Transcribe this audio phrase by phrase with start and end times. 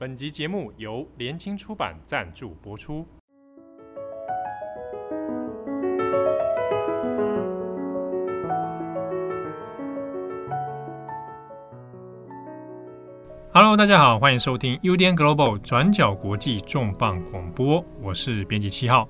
[0.00, 3.04] 本集节目由联经出版赞助播出。
[13.52, 19.08] Hello，大家好，欢迎收听 UDN Global 转角国际重磅广播，我是编辑七号。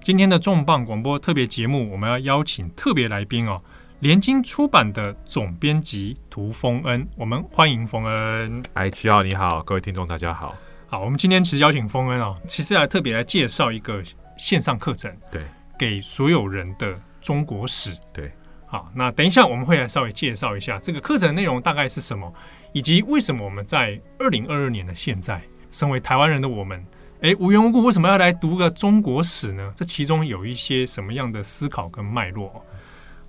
[0.00, 3.60] 今天的重磅广播特别节目，我们要邀请特别来宾哦。
[4.02, 8.60] 联经出版的总编辑涂丰恩，我们欢迎丰恩。
[8.74, 10.56] 哎，七号你好，各位听众大家好。
[10.88, 14.02] 好，我们今天其实邀请丰恩哦，其实来特别来介绍一个
[14.36, 15.44] 线上课程，对，
[15.78, 17.96] 给所有人的中国史。
[18.12, 18.32] 对，
[18.66, 22.34] 好，那等一下我们会来稍微介绍一下这个课程内容大概是什么，
[22.72, 25.40] 以及为什么我们在二零二二年的现在，
[25.70, 26.84] 身为台湾人的我们，
[27.20, 29.72] 哎，无缘无故为什么要来读个中国史呢？
[29.76, 32.66] 这其中有一些什么样的思考跟脉络？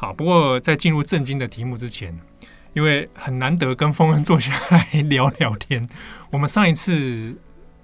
[0.04, 2.14] 好，不过在进入正经的题目之前，
[2.74, 5.88] 因为很难得跟峰恩坐下来 聊聊天。
[6.30, 7.34] 我们上一次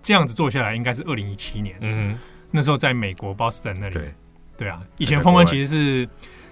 [0.02, 1.78] 这样子坐下来，应该是二零一七年。
[1.80, 2.20] 嗯，
[2.52, 3.94] 那时候在美国波士顿那里。
[3.94, 4.14] 对，
[4.58, 6.10] 对啊，以前峰恩其实是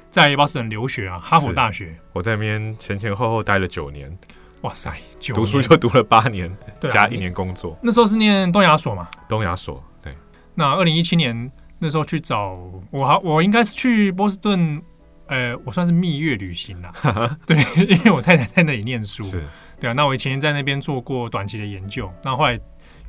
[0.10, 1.94] 在波士顿留学啊，哈佛大学。
[2.14, 4.18] 我在那边前前后后待了九年。
[4.62, 6.50] 哇塞，九读书就读了八年，
[6.94, 7.78] 加一年工作。
[7.84, 9.10] 那时候是念东亚所嘛？
[9.28, 10.16] 东亚所，对。
[10.56, 12.54] 那二零一七年那时候去找
[12.90, 14.82] 我，好，我应该是去波士顿。
[15.28, 16.92] 呃，我算是蜜月旅行啦，
[17.46, 19.46] 对，因为我太太在那里念书，是
[19.80, 19.94] 对啊。
[19.94, 22.60] 那我以前在那边做过短期的研究，那后来因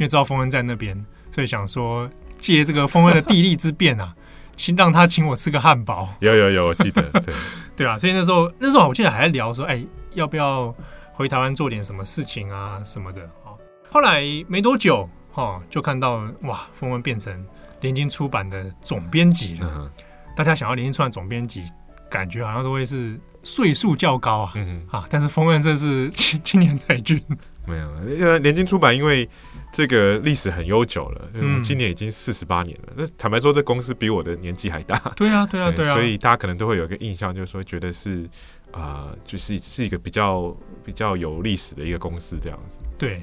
[0.00, 4.14] 为知道丰恩在那边，所以想说借这个丰恩的地利之便啊，
[4.56, 6.08] 请让他请我吃个汉堡。
[6.20, 7.34] 有有有，我记得， 对
[7.77, 7.98] 对啊。
[7.98, 10.75] 所以那时候那时候我记得还在聊说，哎，要不要
[11.12, 13.55] 回台湾做点什么事情啊什么的啊。
[13.91, 17.47] 后来没多久，哦，就看到哇，丰恩变成
[17.80, 19.72] 联经出版的总编辑了。
[19.77, 19.91] 嗯、
[20.36, 21.62] 大家想要联经出版总编辑。
[22.10, 27.22] 感觉好像都会是岁数较高啊，嗯啊，但是丰恩这是 青青年才俊，
[27.66, 29.28] 没有，因为联经出版因为
[29.72, 32.92] 这个历史很悠久了，嗯，今年已经四十八年了。
[32.96, 38.24] 那坦白说，这公司比我的年纪还大，对啊，对啊，对啊，所以大家可能都会有一个印象，就是说觉得是
[38.72, 42.78] 啊、呃，就是是一个比较比较有历史的一个公司这样子。
[42.98, 43.20] 对，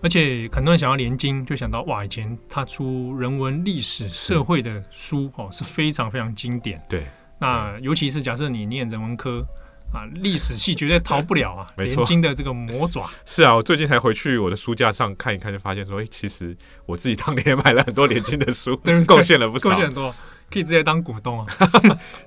[0.00, 7.06] 而且很多人想要联经，就想到哇，以前他出人文、历史、社会的书哦，是非常非常经典，对。
[7.40, 9.44] 那尤其是假设你念人文科
[9.92, 13.10] 啊，历史系绝对逃不了啊， 连经的这个魔爪。
[13.26, 16.56] 是啊，我最近才回去我的书架上看一看，就发现说，哎、欸，其实
[16.86, 20.14] 我自己当年也买了很多连经的书， 贡献了不少，贡献很多，
[20.50, 21.46] 可以直接当股东啊。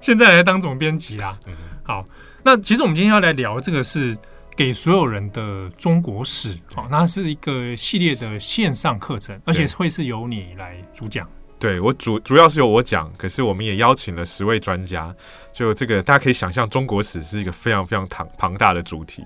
[0.01, 1.38] 现在来当总编辑啦。
[1.84, 2.03] 好，
[2.44, 4.18] 那其实我们今天要来聊这个是
[4.57, 11.30] 给所有人的中国史，好，那是一个系列的线上课程，而且会是由你来主讲。
[11.63, 15.16] 对，我主主要是由我讲，可是我们也邀请了十位专家。
[15.53, 19.24] 就这个，大家可以想象，中国史是一个非常非常庞庞大的主题。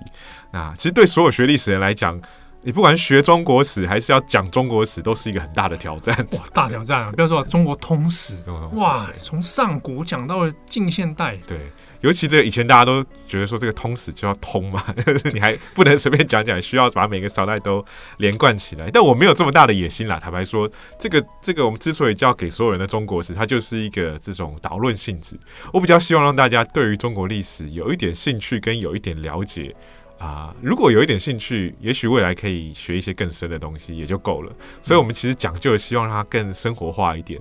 [0.52, 2.16] 那其实对所有学历史人来讲，
[2.62, 6.16] 你不管学中国史还是要讲中国史，都是一个很大的挑战。
[6.30, 7.10] 哇，大挑战啊！
[7.10, 8.36] 不要说中国通史，
[8.74, 11.58] 哇，从上古讲到了近现代，对。
[12.00, 17.84] 尤其这个以前大家都觉得说这个通史就要通嘛，就 是你还不能随便讲讲，需要把每个朝代都
[18.18, 18.88] 连贯起来。
[18.90, 25.36] 但我没有这么大的野心啦，坦白说，这个这个我们之所以叫给所有人的中国史，它就是一个这种导论性质。
[25.72, 29.74] 我比较希望让大家对于中国历史有一点兴趣跟有一点了解
[30.18, 30.56] 啊、呃。
[30.62, 34.52] 如果有一点兴趣，也许未来可以学一些更深的东西也就够了。
[34.80, 37.40] 所以我们其实讲究希望让它更生活化一点，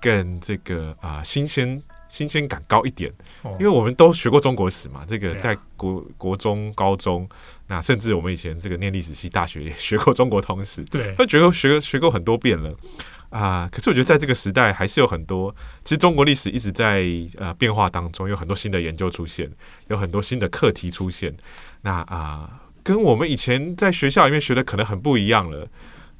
[0.00, 1.82] 更这个啊、呃、新鲜。
[2.08, 3.12] 新鲜感高一点，
[3.44, 5.04] 因为我们都学过中国史嘛。
[5.06, 7.28] 这个在国国中、高中，
[7.66, 12.70] 那甚至我们以前这个念历史系，大学也学过中国通史，对，都觉得学学过很多遍了
[13.30, 13.68] 啊、呃。
[13.70, 15.54] 可是我觉得在这个时代，还是有很多，
[15.84, 17.04] 其实中国历史一直在
[17.36, 19.50] 呃变化当中，有很多新的研究出现，
[19.88, 21.36] 有很多新的课题出现。
[21.82, 22.50] 那啊、呃，
[22.82, 25.68] 跟我们以前在学校里面学的可能很不一样了。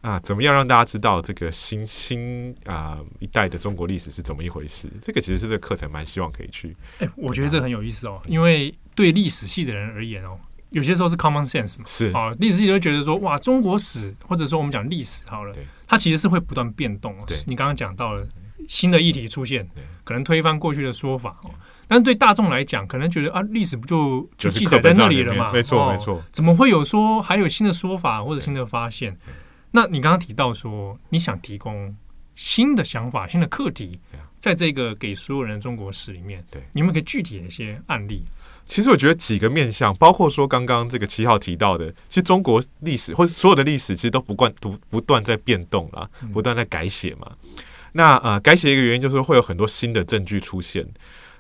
[0.09, 4.89] 啊，怎么样让大家知道这个新新啊一代的中国历史是怎么一回事？
[5.03, 6.75] 这个其实是这个课程蛮希望可以去。
[6.99, 10.39] 哎、欸，我觉得这很有意思哦，因为对历史系的人而言哦，
[10.71, 15.55] 有些时候是 common sense 嘛，是啊，历史系会觉得说，哇，中国史或者说我们讲历史好了，
[15.87, 17.15] 它其实是会不断变动。
[17.27, 18.27] 对，你刚刚讲到了
[18.67, 19.69] 新的议题出现，
[20.05, 21.51] 可能推翻过去的说法哦。
[21.87, 25.53] 但是对大众来讲，可能觉得啊，历史不就就记载在那里了嘛？
[25.53, 26.23] 没错，没错。
[26.33, 29.15] 怎么会有说还有新的说法或者新的发现？
[29.71, 31.95] 那你刚刚提到说，你想提供
[32.35, 33.99] 新的想法、新的课题，
[34.39, 38.25] 在这个给所有人的中国史里面，对，你们可以具体的一些案例。
[38.65, 47.31] 其实我觉得几个面向，包括说刚刚这个七号提到的，其实中国历史或者所有的历史，其实都不断不不断在变动啦，不断在改写嘛。
[47.45, 47.51] 嗯、
[47.93, 50.87] 那呃，改写一个原因就是会有很多新的证据出现，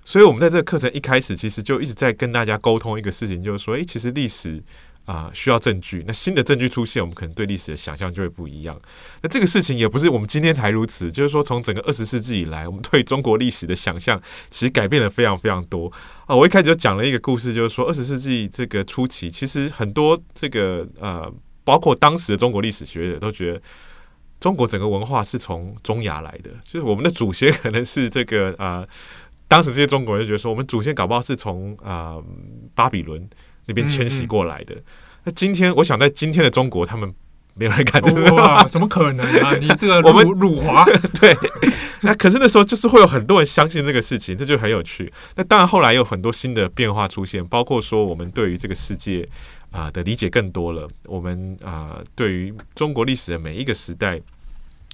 [0.05, 4.63] 所以我们在这个课程一开始，其实就一直在跟大家沟通一个事情，就是说，诶，其实历史。
[5.09, 6.05] 啊、需要证据。
[6.07, 8.79] 那新的证据出现，我们可能对历史的想象就会不一样。
[9.23, 14.21] 那这个事情也不是我们今天才如此，就是说从整个二十世纪以来，我们对中国历史的想象
[14.51, 15.91] 其实改变了非常非常多
[16.27, 16.37] 啊。
[16.37, 21.33] 我一开始就讲了一个故事，就是说二十世纪这个初期，其实很多这个呃，
[21.65, 23.63] 包括当时的中国历史学者都觉得，
[24.39, 28.87] 中国整个文化是从中亚来的，就是我们的祖先可能是这个、呃，
[29.49, 32.19] 当时这些中国人就觉得说，我们祖先搞不好是从啊、
[32.75, 33.27] 巴比伦。
[33.69, 34.83] 那边迁徙过来的，嗯嗯，
[35.25, 37.15] 那今天我想在今天的中国，他们
[37.55, 39.55] 没有人敢、哦、 哇，怎么可能啊？
[39.61, 40.85] 你这个 我们辱华
[41.21, 41.37] 对，
[42.01, 45.13] 那可是那时候就是会有很多人相信这个事情，这就很有趣。
[45.37, 49.29] 那当然后来有很多新的变化出现，包括说我们对于这个世界
[49.71, 54.19] 啊、呃、的理解更多了，我们啊、呃、对于中国历史的每一个时代，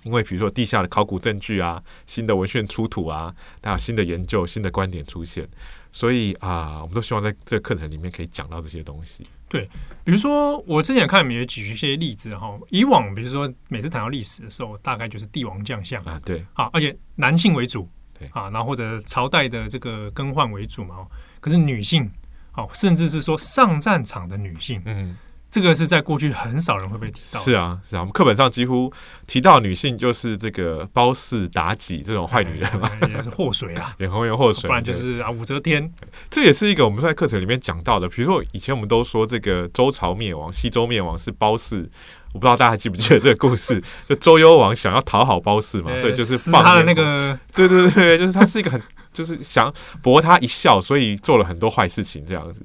[0.02, 3.32] 因为比如说地下的考古证据啊，新的文献出土啊，
[3.62, 5.46] 还有新的研究、新的观点出现。
[5.94, 9.24] 所以啊，我们都希望在这个课程里面可以讲到这些东西。
[9.48, 9.70] 对，
[10.02, 12.58] 比如说我之前看你们也举一些例子哈。
[12.70, 17.88] 以往比如说每次谈到历史的时候，大概就是帝王将相啊，对啊，而且男性为主，
[18.18, 21.06] 对啊，然后或者朝代的这个更换为主嘛。
[21.38, 22.10] 可是女性，
[22.54, 25.16] 哦，甚至是说上战场的女性，嗯。
[25.54, 27.38] 这个是在过去很少人会被提到。
[27.38, 28.92] 是啊，是啊，我们课本上几乎
[29.24, 35.88] 提到女性就是这个褒姒、妲己这种坏女人嘛，也是祸水啊，脸红颜祸水，不然就是啊武则天。
[36.28, 38.08] 这也是一个我们在课程里面讲到的。
[38.08, 41.88] 比如说以前我们都说这个周朝灭亡、西周灭亡是褒姒，
[42.32, 43.80] 我不知道大家还记不记得这个故事？
[44.10, 49.72] 就周幽王想要讨好褒姒嘛，所以就是放他的那个， 对对对，就是他是一个很就是想
[50.02, 52.60] 博他一笑，所以做了很多坏事情这样子。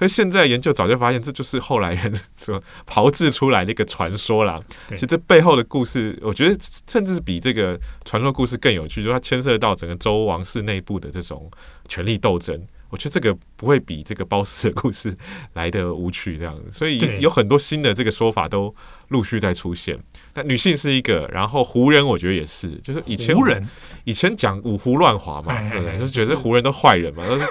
[0.00, 4.58] 可是现在研究早就发现，这就是后来人说炮制出来的一个传说啦。
[4.88, 6.58] 其实这背后的故事，我觉得
[6.88, 11.50] 甚至比这个传说故事更有趣，就是它牵涉到整个周王室内部的这种
[11.86, 12.58] 权力斗争。
[12.90, 15.16] 我觉得这个不会比这个褒姒的故事
[15.54, 18.74] 来的无趣，这样子，所以有很多新的这个说法都
[19.08, 19.98] 陆续在出现。
[20.34, 23.66] 那女性是一个，然后胡人我觉得也是，就是以前胡人
[24.04, 25.98] 以前讲五胡乱华嘛，对不对？
[25.98, 27.44] 就觉得胡人都坏人嘛，都是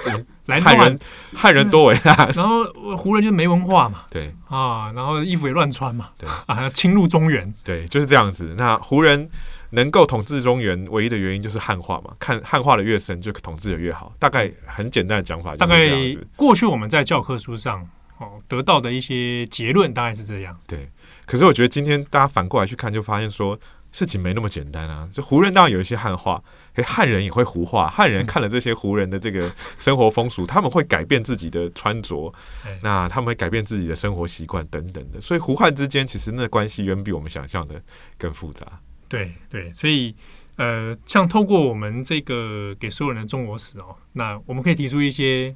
[0.46, 0.98] 来汉人
[1.34, 2.64] 汉人多伟大，然后
[2.96, 8.54] 胡人就没文化嘛， 对啊，然后衣服也乱穿嘛，对啊，侵入中原，对，就是这样子。
[8.56, 9.28] 那胡人。
[9.70, 12.14] 能够统治中原，唯一的原因就是汉化嘛。
[12.18, 14.12] 看汉化的越深，就统治的越好。
[14.18, 15.88] 大概很简单的讲法，大概
[16.36, 17.88] 过去我们在教科书上
[18.18, 20.58] 哦得到的一些结论，大概是这样。
[20.66, 20.88] 对，
[21.26, 23.58] 可是我觉得今天大家反过来去看，就发现说
[23.92, 25.08] 事情没那么简单啊。
[25.12, 26.42] 就胡人当然有一些汉化，
[26.74, 27.88] 诶，汉人也会胡化。
[27.88, 32.32] 汉人看了这些胡人的这个生活风俗， 他们会改变自己的穿着，
[32.82, 35.20] 那他们会改变自己的生活习惯等等的。
[35.20, 37.80] 所以胡汉之间其实那关系远比我们想象的
[38.18, 38.66] 更复杂。
[39.10, 40.14] 对对，所以
[40.56, 45.54] 呃，像透过我们这个给所有人的中国史哦，那我们可以提出一些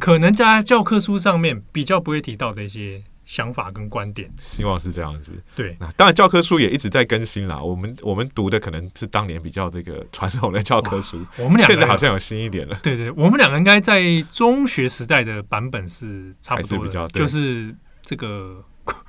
[0.00, 4.30] 可能在教科书上面比较不会提到的一些想法跟观点。
[4.38, 5.32] 希望是这样子。
[5.54, 7.62] 对，那当然教科书也一直在更新啦。
[7.62, 12.78] 我们我们读的可能是当年比较这个 传统的教科书，我们两个 现在好像有新一点了。
[12.82, 18.64] 对对，我们两个应该在中学时代的版本是差不多的，比较就是这个。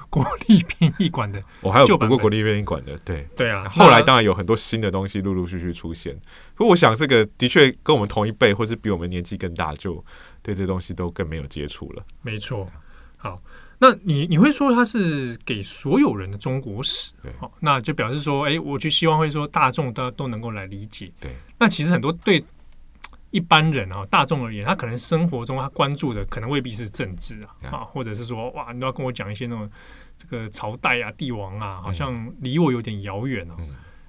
[0.10, 3.68] 国立编译馆的，我还有读过国立编译馆的，对对啊。
[3.70, 6.16] 后来当然有很多新的东西陆陆续续出现，
[6.56, 10.04] 不过我想这个的确跟我们同一辈，或是比我们年纪更大，就
[10.42, 12.04] 对这东西都更没有接触了。
[12.22, 12.70] 没错。
[13.18, 13.42] 好，
[13.80, 17.12] 那你你会说它是给所有人的中国史？
[17.22, 21.12] 对，好，那就表示说，哎，我就希望会说大众都都能够来理解。
[21.20, 22.44] 对，那其实很多对。
[23.36, 29.70] 一般人啊，大众而言，他可能生活中他关注的可能未必是政治啊，啊，或者是说，哇，你都要跟我讲一些那种
[30.16, 33.56] 这个朝代啊、帝王啊，好像离我有点遥远哦。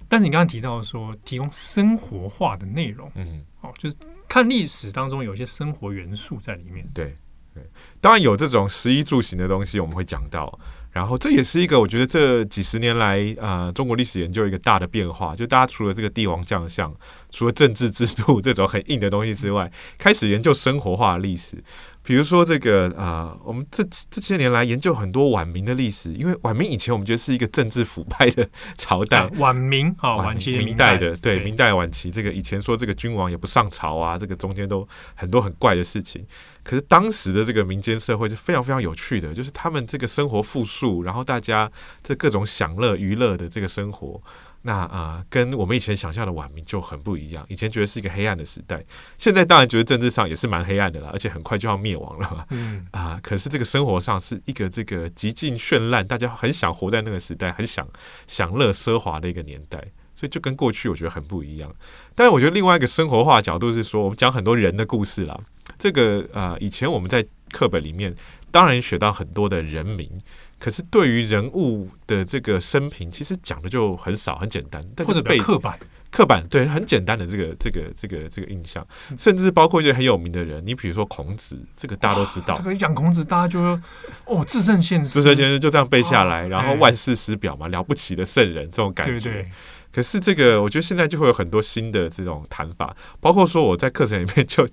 [0.07, 3.97] 但是你刚刚提到说，提供生活化的内容，嗯，哦，就是
[4.29, 6.89] 看历史当中有一些生活元素在里面。
[6.95, 7.13] 对，
[7.53, 7.69] 对，
[8.01, 10.57] 当然有这种食衣住行的东西，我们会讲到。
[10.97, 16.91] 然后这也是一个我觉得这几十年来啊、呃，中国历史研究一个大的变化，就大家除了这个帝王将相，
[17.29, 21.63] 除了政治制度这种很硬的东西之外，开始研究生活化的历史。
[22.07, 29.27] 比如说这个啊、呃，我们这这些年来研究很多晚明的历史，因为晚明以前我们觉得是一个政治腐败的朝代。
[29.39, 34.87] 晚明啊，晚期明代的，对，明代晚期这个以前说这个君王也不上朝啊，这个中间都
[35.17, 36.25] 很多很怪的事情。
[36.63, 41.69] 可是当时的这个民间社会是非常非常有趣的，就是他们这个生活富庶，然后大家
[42.05, 44.23] 这各种享乐娱乐的这个生活。
[44.67, 47.47] 那啊、呃，跟我们以前想象的晚明就很不一样。
[47.49, 48.85] 以前觉得是一个黑暗的时代，
[49.17, 52.45] 现在当然觉得政治上也是蛮黑暗的啦，而且很快就要灭亡了嘛。
[52.51, 57.87] 嗯啊、呃，可是这个生活上是一个这个极尽绚烂，大家很想活在那个时代，很想
[58.27, 59.79] 享乐奢华的一个年代，
[60.17, 61.73] 所以就跟过去我觉得很不一样。
[62.17, 65.39] 但是我觉得另外一个生活化的角度是说，我们讲很多人的故事啦。
[65.79, 68.13] 这个啊、呃，以前我们在课本里面
[68.51, 70.11] 当然学到很多的人名，
[70.59, 75.79] 可是对于人物的这个生平，其实讲的就很少，很简单，但是或者被刻板。
[76.09, 78.87] 刻板对，很简单的这个这个这个这个印象，
[79.19, 82.55] 甚至包括一些很有名的人，你比如说孔子，这个大家都知道。
[82.55, 83.83] 这个一讲孔子，大家就说
[84.25, 89.19] 哦，至圣先师，至圣先师就这样背下来，哦、然后万世师表嘛，了不起的圣人这种感觉。
[89.19, 89.51] 对对。
[89.93, 94.67] 可是这个，我觉得现在就会有很多新的这种谈法，包括说我在课程里面就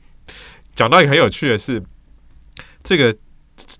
[0.73, 1.83] 讲到一个很有趣的是，
[2.83, 3.13] 这个。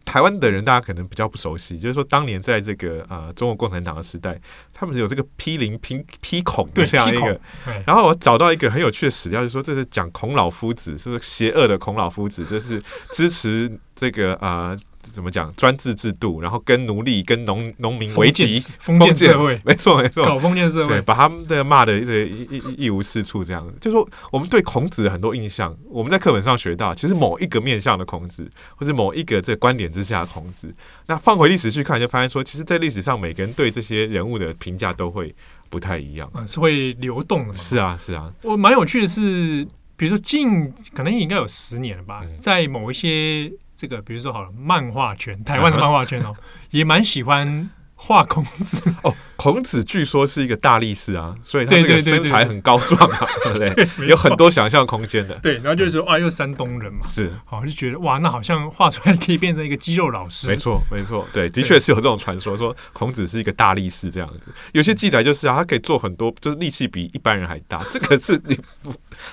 [0.06, 4.40] 台湾的人大家可能比较不熟悉，就是说当年在这个呃中国共产党的时代，
[4.74, 7.40] 他们有这个批林批批孔的这样一个，
[7.86, 12.46] 然后我找到一个很有趣的史料，就是说这是讲孔老夫子，是不是邪恶的孔老夫子？
[12.46, 12.82] 就是
[13.12, 14.70] 支持这个啊。
[14.70, 14.80] 呃
[15.12, 23.74] 怎么讲专制制度，然后跟奴隶、跟农农民为敌，封建社会，没错没错，搞封建社会，对，把他们的骂的一一一无是处，这样子。
[23.80, 30.74] 就是说我们对孔子的很多印象，我们在课本上学到，其实某一个面向的孔子，或是某一个这个观点之下的孔子，
[31.08, 35.34] 那放回历史去看，就发现说，其实，在历史上每个人对这些人物的评价都会
[35.70, 37.54] 不太一样，嗯，是会流动的。
[37.54, 38.34] 是啊，是啊。
[38.42, 43.52] 我蛮有趣的是，比如说近可能应该有十年了吧，嗯，在某一些。
[43.84, 46.34] 这个比如说好了，漫画圈，台湾的漫画圈哦，
[46.72, 47.70] 也蛮喜欢
[48.06, 49.16] 画孔子哦。
[49.36, 53.86] 孔子据说是一个大力士啊，所以他这个身材很高壮啊， 对不对？
[53.86, 55.36] 对，有很多想象空间的。
[55.36, 60.48] 对，然后就是说啊，又山东人嘛，是，好就觉得哇，那好像画出来可以变成一个肌肉老师。
[60.48, 64.52] 没错，没错，对，的确是有这种传说，说孔子是一个大力士这样子。
[64.74, 67.84] 有些记载就是啊，他可以做很多，就是力气比一般人还大。
[67.92, 68.58] 这个是你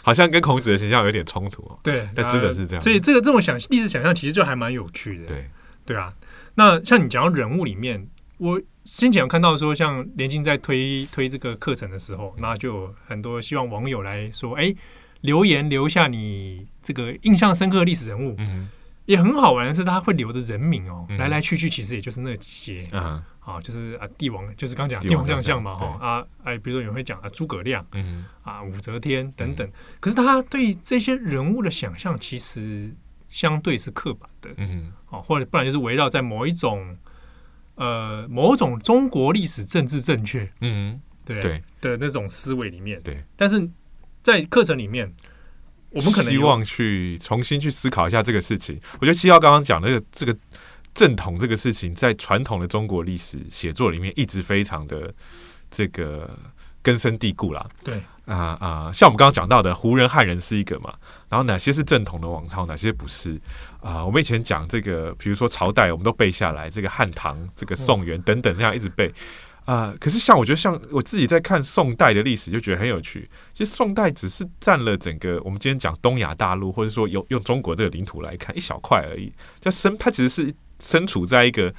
[0.03, 1.79] 好像跟孔子的形象有点冲突哦。
[1.83, 2.83] 对，但真的是这样。
[2.83, 5.27] 所以这个这种想历史想象其实就还蛮有趣的。
[5.27, 5.51] 对，
[5.85, 6.13] 对啊。
[6.55, 8.09] 那像你讲到人物里面，
[8.41, 8.61] 我。
[8.83, 14.75] 先前有看到说，像连经在推推这个课程的时候，那就很多希望网友来说，哎，
[15.21, 18.69] 留言留下你这个印象深刻的历史人物，嗯，
[19.05, 32.93] 也很好玩的是，他会留的人名哦，嗯，来来去去其实也就是那几些，嗯，啊，就是啊帝王，就是刚讲帝王将相嘛，哈啊，哎，比如说有人会讲啊诸葛亮，嗯，啊武则天等等，嗯，可是他对这些人物的想象其实
[33.29, 36.97] 相对是刻板的，嗯，啊，或者不然就是围绕在某一种。
[37.81, 43.25] 呃，某种中国历史政治正确，嗯，对对的那种思维里面，对。
[43.37, 43.67] 但是
[44.23, 45.11] 在课程里面，
[45.89, 48.79] 我们可能希望去重新去思考一下这个事情。
[49.01, 50.37] 我觉得七号刚刚讲的这个
[50.95, 55.15] 正统这个事情，在传统的中国历史写作里面，一直非常的
[55.71, 56.39] 这个。
[56.83, 60.95] 根深蒂固啦，对啊啊、呃，像我们刚刚讲到的，胡人、汉人是一个嘛，
[61.29, 63.35] 然后哪些是正统的王朝，哪些不是
[63.81, 64.07] 啊、呃？
[64.07, 69.09] 我们以前讲这个，比如说朝代，我们都背下来，这个汉唐、这个宋元等等，这样一直背
[69.65, 69.97] 啊、呃。
[69.99, 73.29] 可是像我觉得，像我自己在看宋代的历史，就觉得很有趣。
[73.53, 79.33] 其实宋代只是占了整个我们今天讲东亚大陆，或者说用用中国这个领土来看，一小块而已。
[79.61, 80.55] 叫生，它其实是。
[80.83, 81.71] 身处在一个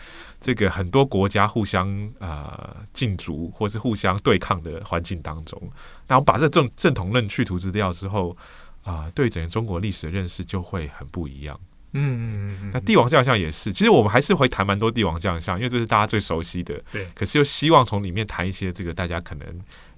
[0.42, 1.88] 这个很多国家互相
[2.20, 5.62] 啊竞逐或是互相对抗的环境当中，
[6.08, 8.36] 那我把这正正统论去除之掉之后
[8.84, 11.60] 啊、呃，对整个中国历史的认识就会很不一样。
[11.94, 12.72] 嗯嗯嗯。
[12.74, 16.82] 那帝王将相也是，其实我们还是会谈蛮多帝王将相，因为这是大家最熟悉的。
[16.92, 17.08] 对。
[17.14, 19.48] 可是又希望从里面谈一些这个大家可能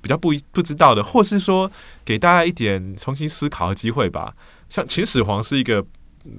[0.02, 1.72] 比较不不知道的，或是说
[2.04, 4.36] 给大家一点重新思考的机会吧。
[4.70, 5.86] 像秦始皇是一个。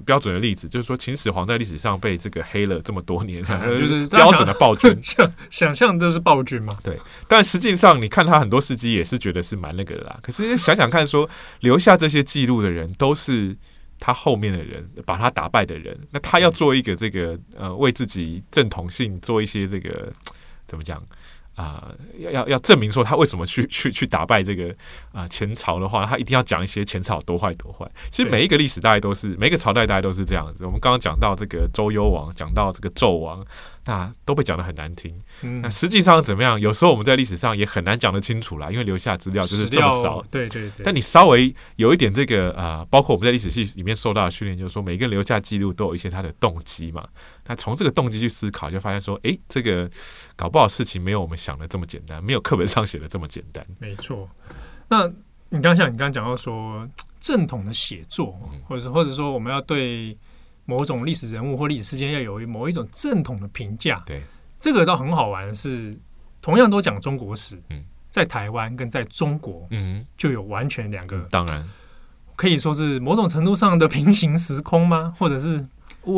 [0.05, 6.75] 标准的例子就是说，秦始皇在历史上被这个黑了这么多年，嗯、 就是标准的暴君， 想想象都是暴君嘛。
[6.83, 10.19] 对，但实际上你看他很多事迹，也是觉得是蛮那个的啦。
[10.21, 13.55] 可是想想看，说留下这些记录的人，都是
[13.99, 15.97] 他后面的人，把他打败的人。
[16.11, 20.11] 那他要做一个这个呃，为自己正统性做一些这个
[20.67, 21.01] 怎么讲？
[21.55, 24.69] 啊，要要要证明说他为什么去 去去打败这个
[25.11, 27.89] 啊、呃、前朝的话，他一定要讲一些前朝多坏多坏。
[28.11, 30.65] 其实每一个历史大概都是每一个朝代大概都是这样子。
[30.65, 33.45] 我们刚刚讲到这个周幽王，讲到这个纣王。
[33.87, 36.59] 那都被讲得很难听，嗯，那实际上怎么样？
[36.59, 40.25] 有时候我们在历史上也很难讲得清楚啦，因为留下资料就是这么少。
[40.31, 40.83] 对对对。
[40.83, 47.07] 但你稍微有一点这个啊、呃，包括我们在历史系里面受到的训练，就是说每个人留下记录都有一些他的动机嘛。
[47.47, 49.89] 那从这个动机去思考，就发现说，诶，这个
[50.35, 53.65] 搞不好事情没有我们想的这么简单，没有课本上写的这么简单。
[53.79, 54.29] 没错。
[54.87, 55.11] 那
[55.49, 56.87] 你刚像你刚刚讲到说
[57.19, 58.37] 正统的写作，
[58.67, 60.17] 或者是或者说我们要对。
[60.67, 64.23] 某种历史人物或历史事件要有某一种正统的评价，对，
[64.59, 65.55] 这个倒很好玩。
[65.55, 65.95] 是
[66.41, 71.69] 同样都讲中国史，嗯，在台湾跟在中国，嗯，就有完全两个，当然
[72.35, 75.13] 可以说是某种程度上的平行时空吗？
[75.19, 75.63] 或者是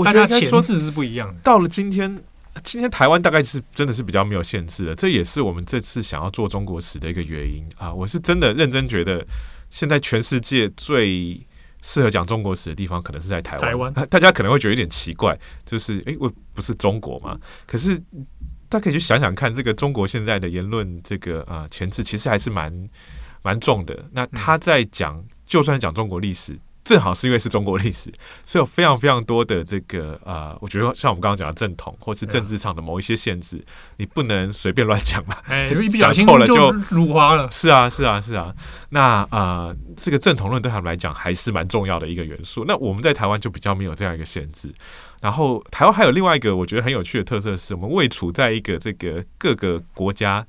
[0.03, 1.39] 大家前世是不一样的。
[1.41, 2.19] 到了今天，
[2.63, 7.93] 今天台湾大概是真的是比较没有限制的，这也是我们这次想要做中国史的一个原因啊！
[7.93, 9.25] 我是真的认真觉得，
[9.69, 11.39] 现在全世界最
[11.81, 13.61] 适合讲中国史的地方，可能是在台湾。
[13.61, 17.37] 台湾，大家可能会觉得有点奇怪，就是诶，我不是中国吗？
[17.65, 17.95] 可是
[18.67, 22.89] 大家可以去想想看，这个中国现在的言论，这个啊、呃、前置其实还是蛮
[23.43, 24.03] 蛮重的。
[24.11, 26.57] 那他在讲，嗯、就算讲中国历史。
[26.87, 28.09] 正好是因为是中国历史，
[28.45, 33.61] 所以有非常非常多的这个呃，我觉得像我们刚刚讲的正统或是政治上的某一些限制，
[33.97, 35.35] 你不能随便乱讲嘛。
[35.47, 37.49] 哎， 一不小心错了就辱华了。
[37.51, 38.53] 是啊，是啊，是啊。
[38.89, 42.63] 那呃，这个正统论对他们来讲还是蛮重要的一个元素。
[42.65, 44.73] 那我们在台湾就比较没有这样一个限制。
[45.19, 50.45] 然后台湾还有另外一个我觉得很有趣的特色，是我们位处在一个这个各个国家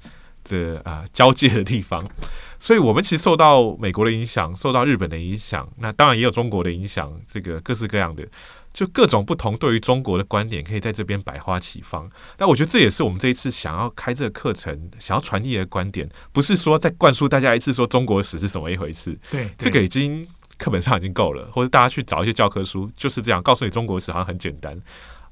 [0.49, 2.05] 的啊、呃、交界的地方。
[2.61, 8.27] 所以，我们其实受到美国的影响，受到日本的影响，那当然也有中国的影响，这个各式各样的，
[8.73, 12.11] 就各种不同对于中国的观点，可以在这边百花齐放。
[12.37, 19.17] 那我觉得这也是我们这一次想要开这个课程，想要传递的观点，不是说再灌输大家一次说中国史是什么一回事。
[19.31, 20.27] 对，这个已经
[20.57, 24.77] 课本上已经够了，或者大家去找一些教科书，就是这样告诉你中国史好像很简单。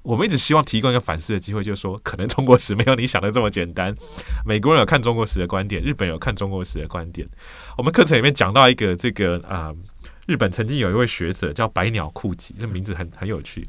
[0.07, 3.93] 我们一直希望提供一个反思的机会，就是说，可能中国史没有你想的这么简单。
[4.47, 7.29] 美国人有看中国史的观点，日本有看中国史的观点。
[7.77, 9.75] 我们课程里面讲到一个这个啊、
[10.27, 13.67] 日本曾经有一位学者叫百鸟库吉，这名字很很有趣。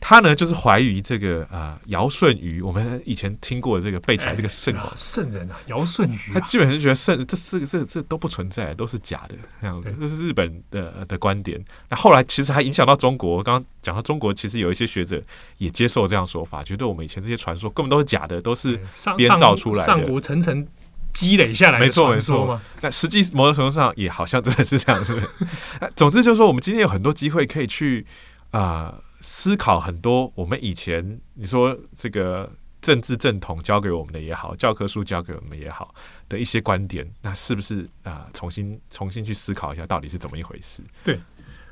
[0.00, 11.60] 他呢，就是怀疑这个啊，尧舜禹，我们以前听过的这个背起来这个圣圣人啊，尧舜禹，他基本上觉得圣这四个这这都不存在，都是假的这样子，这是日本的的观点。
[11.88, 15.20] 那后来其实还影响到中国，刚刚讲到中国，其实有一些学者
[15.58, 18.78] 也接受这样说法，觉得我们以前这些传说根本都是假的，都是
[19.16, 20.66] 编造出来的，上古层层
[21.12, 22.62] 积累下来的传说嘛。
[22.80, 25.20] 那实际某种程度上也好像真的是这样子。
[25.96, 28.06] 总之就是说，我们今天有很多机会可以去
[28.52, 28.94] 啊。
[28.94, 32.48] 呃思考很多，我们以前你说这个
[32.80, 35.92] 政治正统教给我们的也好，教科书教给我们也好
[36.28, 38.26] 的一些观点，那是不是啊、呃？
[38.32, 40.80] 重新重新去思考一下，到底是怎么一回事？
[41.02, 41.18] 对，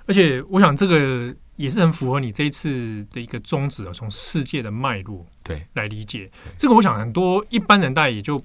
[0.07, 6.75] 而且我想这个也是很符合你这一次的一个宗旨啊，从世界的脉络对来理解这个。
[6.75, 8.43] 我想很多一般人大家也就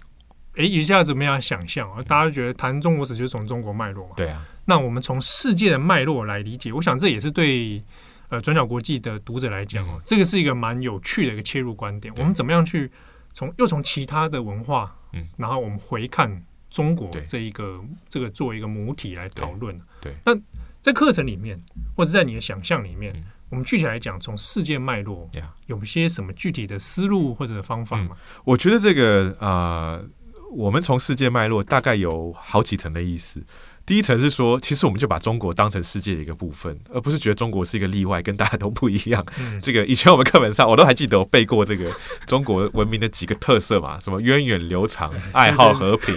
[0.54, 4.14] 诶一下子没有想象啊，大家觉得谈中国史就是从中国脉络嘛？
[4.16, 4.46] 对啊。
[4.66, 7.84] 那我们从世界的脉络来理解，我想这也是对。
[8.30, 12.14] 呃，转角国际的读者来讲哦，这个是一个蛮有趣的一个切入观点。
[12.18, 12.90] 我们怎么样去
[13.34, 19.80] 从又从其他的文化，嗯，然后我们回看中国这一个这个作为一个母体来讨论。
[20.00, 20.36] 对，那
[20.80, 21.60] 在课程里面，
[21.96, 23.14] 或者在你的想象里面，
[23.50, 25.28] 我们具体来讲，从世界脉络，
[25.66, 28.16] 有些什么具体的思路或者方法吗？
[28.44, 30.08] 我觉得这个呃，
[30.52, 33.42] 我们从世界脉络大概有好几层的意思。
[33.86, 39.26] 第一层是说，其实我们就把中国当成世界的一个部分，而不是觉得中国是一个例外，跟大家都不一样。
[39.40, 41.92] 嗯、这个以前我们课本上我都还记得，我背过这个
[42.28, 46.16] 中国文明的几个特色嘛， 什么源远流长、 爱好和平。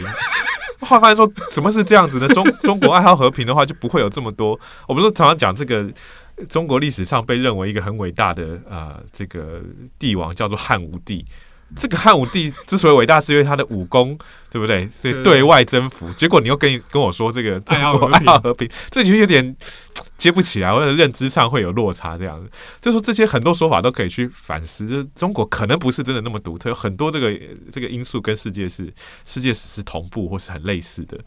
[0.81, 2.29] 后来发现说，怎么是这样子呢？
[2.29, 4.59] 中中国爱好和平的话，就不会有这么多。
[4.87, 5.91] 我们都常常讲这个
[6.51, 9.63] 中国历史上被认为一个很伟大的啊、呃，这个
[9.99, 11.25] 帝王叫做汉武帝。
[11.77, 14.19] 这个汉武帝之所以伟大，是因为他的武功，
[14.51, 14.89] 对不对？
[14.89, 16.13] 所以对外征服。
[16.15, 19.57] 结果你又跟跟我说这个中国爱好和平，这就有点
[20.19, 22.17] 接不起来，或者认知上会有落差。
[22.19, 24.87] 这样子，就说这些很多说法都可以去反思。
[24.87, 27.33] 就是中国可能不是真的那么独特，有很多这个
[27.73, 28.93] 这个因素跟世界是
[29.25, 31.19] 世界史是同步或是很类似的。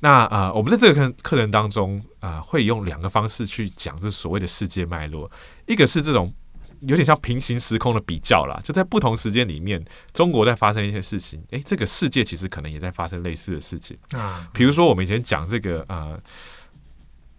[0.00, 5.30] 那啊、呃，我们在这个课课程当中啊、呃，会用两个方式去讲这所谓的世界脉络，
[5.66, 6.32] 一个是这种。
[6.80, 14.48] 有点像平行时空的比较啦，就在不同时间里面，中国在发生一些事情，诶，这个世界其实可能也在发生类似的事情啊。
[14.52, 16.18] 比如说，我们以前讲这个呃，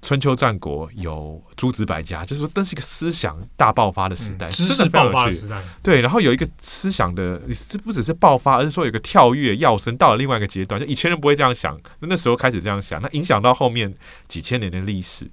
[0.04, 5.62] 春秋战国有诸子百家，就是说，那是一个思想大爆发的时代，知识爆发的时代。
[5.84, 10.80] 对，然后有一个思想的，这不只是爆发，而是说有一个跳跃跃升到了另外一个阶段。
[10.80, 13.94] 就以前人不会这样想，那时候开始这样想，那影响到后面
[14.28, 15.30] 几千年的历史。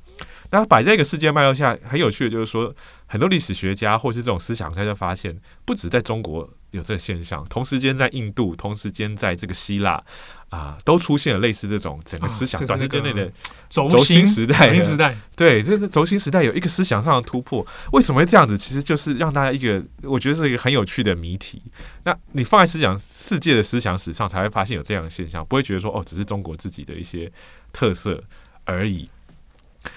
[0.51, 2.75] 那摆在一个世界脉络下，很有趣的就是说，
[3.09, 10.03] 很多历史学家或是这种思想家就发现，不止在中国有这个现象，同时间在印度，同时间在这个希腊
[10.51, 13.33] 啊，都出现了类似这种整个思想短时间内的
[13.71, 14.66] 轴心时代。
[14.66, 18.59] 轴心时代，对，这个轴心时代有一个思想上的突破，为什么会这样子？
[18.59, 21.62] 其实就是让大家一个，我觉得是一个很有趣的谜题。
[22.05, 27.33] 那你放在思想世界的思想史上，才会发现有这样的现象，不会觉得说哦，只是中国自己的一些
[27.73, 28.23] 特色
[28.64, 29.09] 而已。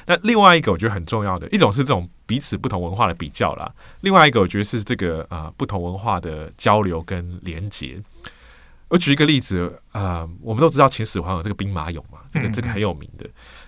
[0.05, 8.01] 那另外一个我觉得很重要的一种是这种彼此不同文化的比较啦，另外一个我觉得是这个啊、呃、不同文化的交流跟连结。
[8.87, 13.25] 我举一个例子啊、呃，我们都知道秦始皇有这个兵马俑嘛，这个这个很有名的。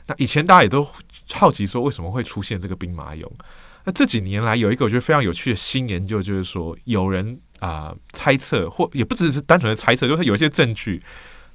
[0.08, 0.86] 那以前大家也都
[1.32, 3.26] 好奇说为什么会出现这个兵马俑？
[3.86, 11.02] 那这几年来有一个我觉得非常有趣的新研究，就是说有人啊、呃、猜测，或也不只是单纯的猜测，就是有一些证据。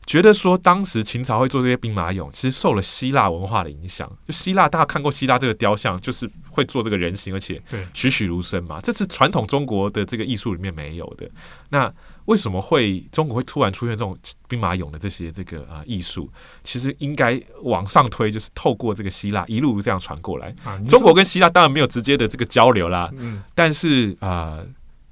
[0.09, 4.11] 觉得说当时秦朝会做这些兵马俑，其实受了希腊文化的影响。
[4.27, 8.81] 就希腊，大家看过希腊这个雕像，就是会做这个人形，而且栩栩如生嘛。
[8.81, 11.31] 这是传统中国的这个艺术里面没有的。
[11.69, 11.93] 那
[12.25, 14.17] 为什么会中国会突然出现这种
[14.49, 16.31] 兵马俑的这些这个啊艺术？
[16.65, 20.55] 其实应该往上推，就是透过这个希腊一路这样传过来。
[20.65, 24.57] 啊、中国跟希腊当然没有直接的这个交流啦，嗯、但是啊。
[24.57, 24.67] 呃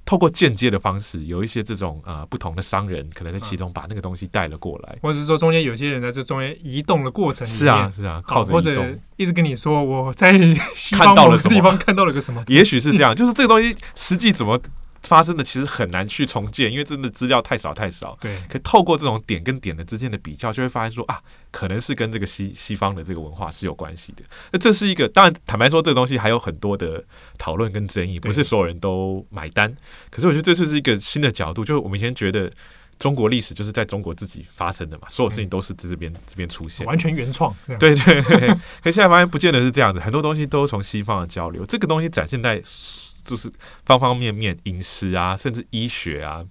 [0.07, 10.31] 透过间接的方式，有一些这种啊、呃、不同的商人，可能在其中把那个东西带了过来，或者是说中间有些人在这中间移动的过程里面，是啊是啊，靠着或者一直跟你说我在
[10.91, 14.57] 看到了什么地方看到了个什么， 也许是这样，就是这个东西实际怎么。
[15.03, 18.17] 发生的其实很难去重建，因为真的资料太少太少。
[18.21, 24.23] 对，可以透过这种点跟点的之间的比较，就会发现说啊，可能是跟这个西西方的这个文化是有关系的。
[24.51, 27.03] 那这是一个，当然坦白说，这个东西还有很多的
[27.37, 29.73] 讨论跟争议，不是所有人都买单。
[30.09, 32.51] 可是我觉得这就是一个新的角度，就是我们以前觉得
[32.99, 37.55] 中国历史就是在中国自己发生的嘛，所有事情都是在这边、嗯、这边出现，完全原创。
[37.79, 38.47] 对对对，
[38.83, 42.61] 可现在发现不见得是这样子，很多东西都从西方的交流，这个东西展现在。
[43.27, 43.51] 就是
[43.85, 46.43] 方方面面，饮食啊，甚至医学啊，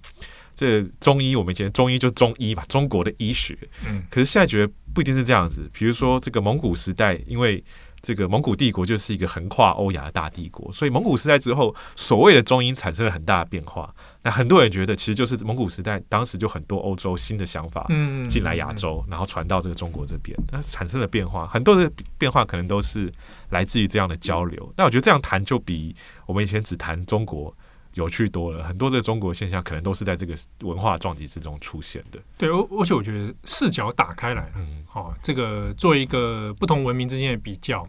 [0.55, 3.57] 这中医我们以前中医就是中医嘛，中国的医学。
[3.85, 5.69] 嗯，可是现在觉得不一定是这样子。
[5.73, 7.61] 比如说这个蒙古时代，因为
[8.07, 13.93] 这个蒙古帝国就是一个横跨欧亚的大帝国，所以蒙古时代之后，所谓的中英产生了很大的变化。
[14.21, 17.85] 那很多人觉得，其实就是蒙古时代当时就很多欧洲新的想法
[18.29, 21.45] 进来亚洲，然后传到这个中国这边，那产生了变化。
[21.47, 23.11] 很多的变化可能都是
[23.49, 24.73] 来自于这样的交流。
[24.77, 25.93] 那我觉得这样谈就比
[26.25, 27.53] 我们以前只谈中国
[27.97, 28.63] 有趣多了。
[28.63, 32.19] 很多的中国现象可能都是在这个文化撞击之中出现的。
[32.37, 37.85] 对，而而且我觉得视角打开来，嗯，好，这个做一个不同文明之间的比较。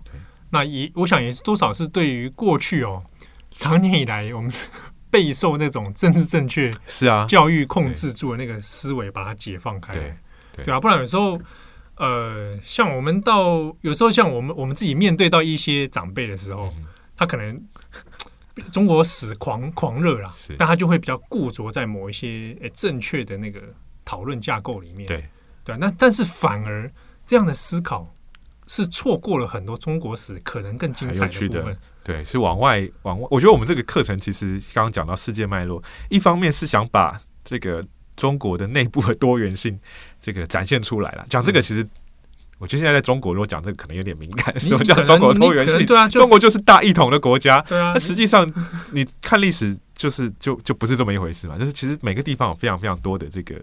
[0.50, 3.02] 那也我想也是多少是对于过去哦，
[3.50, 4.50] 长年以来我们
[5.10, 10.16] 备受那种政治正确是啊教育控制住的那个思维，把它解放开来，对
[10.56, 11.38] 对，对啊，不然有时候
[11.96, 16.84] 呃，像我们到有时候像我们我们自己面对到一些长辈的时候，嗯、
[17.16, 17.60] 他可能
[18.72, 22.28] 中国史狂狂热啦，但他就会比较固着在某一些
[22.60, 23.62] 诶、欸、正确的那个
[24.04, 25.24] 讨论架构里面，对
[25.64, 26.90] 对啊，那但是反而
[27.26, 28.06] 这样的思考
[28.66, 31.78] 是错过了很多中国史可能更精彩的部分。
[32.04, 33.28] 对，是往外往外。
[33.30, 37.84] 我觉得我们这个课程其实刚刚讲到世界脉络，一方面是想把这个
[38.16, 39.78] 中国的内部的多元性
[40.20, 41.26] 这个展现出来了。
[41.28, 41.86] 讲这个其实，
[42.58, 44.58] 我觉得现在在中国如果讲这个可能有点敏感。
[44.58, 45.86] 什么叫中国多元性？
[45.86, 47.60] 对啊，中国就是大一统的国家。
[47.62, 48.50] 对啊，那实际上
[48.92, 51.56] 你看历史，就是就就不是这么一回事嘛。
[51.56, 53.56] 就是其实每个地方有非常非常多的这个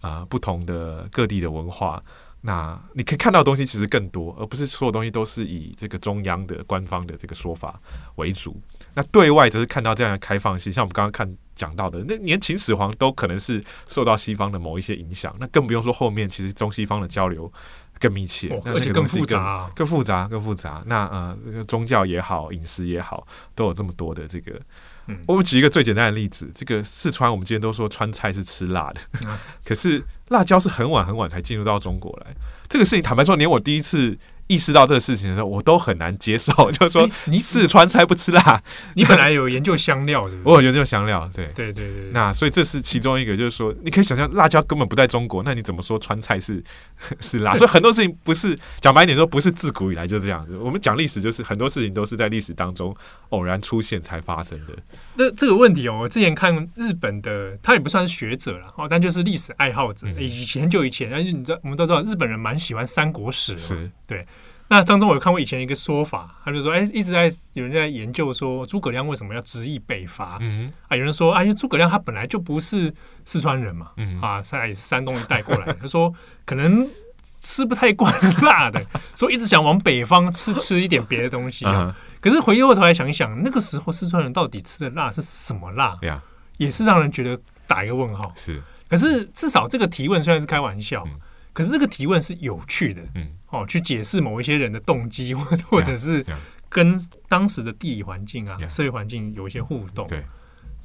[0.00, 2.02] 啊、呃、不同的各地的文化。
[2.42, 7.78] 那你可以看到的东西其实更多，而不是所有东西都是以这个中央的官方的这个说法
[8.14, 8.58] 为主。
[8.94, 15.36] 那对外则是看到这样的开放性，像我们刚刚看讲到的，那连秦始皇都可能是受到西方的某一些影响。
[15.38, 17.52] 那更不用说后面，其实中西方的交流
[18.00, 20.82] 更密切，哦、而且更复杂、啊，更复杂，更复杂。
[20.86, 21.36] 那呃，
[21.68, 24.58] 宗教也好，饮食也好，都有这么多的这个。
[25.06, 32.34] 嗯、我们举一个最简单的例子，这个四川，我们今天都说川菜是吃辣的，嗯、 可是辣椒是很晚很晚才进入到中国来。
[32.68, 34.18] 这个事情坦白说，连我第一次。
[34.50, 36.52] 意识到这个事情的时候，我都很难接受。
[36.72, 38.60] 就是说，你四川菜不吃辣，
[38.94, 42.10] 你本来有研究香料的，我有研究香料，对对对对。
[42.12, 46.62] 那所以这是其中一个，就是说，你可以想象，辣椒根本不在中国，那你怎么说川菜是
[47.20, 47.56] 是辣？
[47.56, 50.56] 所以很多事情不是讲白一点说，不是自古以来就这样子。
[50.56, 52.94] 我们讲历史，就是很多事情都是在历史当中
[53.28, 54.74] 偶然出现才发生的。
[55.14, 60.08] 那这个问题哦，我之前看日本的，他也不算是学者了哦，但就是历史爱好者。
[60.18, 64.26] 以前就以前，而且你知道，我们都知道日本人蛮喜欢三国史的，是对。
[64.72, 70.38] 那当中我有看过以前一个说法，他就说，哎，一直在有人在研究说诸葛亮为什么要执意北伐？
[70.40, 72.94] 嗯啊，有人说，啊，因为诸葛亮他本来就不是
[73.24, 75.74] 四川人嘛，嗯、啊，他也是山东一带过来的。
[75.74, 76.88] 他说可能
[77.40, 78.80] 吃不太惯辣的，
[79.16, 81.86] 所以一直想往北方吃吃一点别的东西啊。
[81.88, 85.98] 嗯、可是回过头来想一想，那个时候四川人到底吃的辣是什么辣？
[86.02, 86.20] 嗯、
[86.58, 88.32] 也是让人觉得打一个问号。
[88.36, 91.02] 是，可是至少这个提问虽然是开玩笑。
[91.08, 91.20] 嗯
[91.52, 96.24] 可是这个提问是有趣的，嗯，哦，去解释某一些人的动机，或 或者是
[96.68, 100.24] 跟当时的地理环境啊、社会环境有一些互动，对，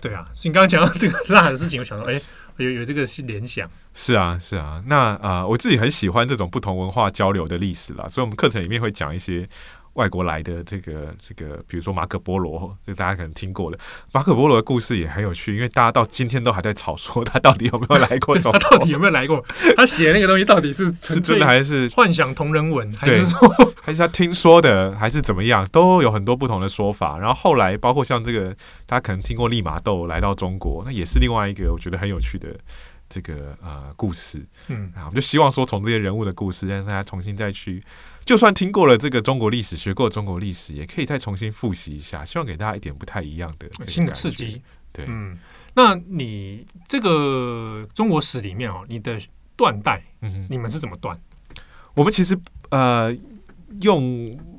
[0.02, 0.26] 对啊。
[0.34, 2.22] 所以你刚刚讲到这个辣的事情，我想到，哎，
[2.58, 3.70] 有有这个联想。
[3.94, 4.84] 是啊，是啊。
[4.88, 9.48] 那啊、呃，我自己很喜欢这种不同文化交流的历史啦，所以我们课程里面会讲一些。
[9.96, 13.78] 外国来的这个这个，比如说马可波罗，这大家可能听过了。
[14.14, 19.44] 马可波罗的故事也很有趣，因为大家到今天都还在吵说他到底有没有来过中国，他到底有没有来过？
[19.76, 23.40] 他写的那个东西到底是是真的还是幻想同人文，还是说
[23.82, 25.68] 还是他听说的，还是怎么样？
[25.70, 27.18] 都有很多不同的说法。
[27.18, 28.54] 然后后来包括像这个，
[28.86, 32.48] 大家可能听过利玛窦来到中国，那也是另外一个我觉得很有趣的
[33.08, 37.82] 这个呃故事，嗯啊，我们就希望说从这些人物的故事，让大家重新再去，
[38.26, 44.62] 就算听过了这个中国历史，学过中国历史，也可以再重新复习一下，希望给大家一点不太一样的新的刺激。
[44.92, 45.38] 对，嗯，
[45.76, 49.22] 那你这个中国史里面哦，你的
[49.56, 51.18] 断代，嗯，你们是怎么断？
[51.94, 52.38] 我们其实
[52.72, 53.16] 呃
[53.82, 54.55] 用。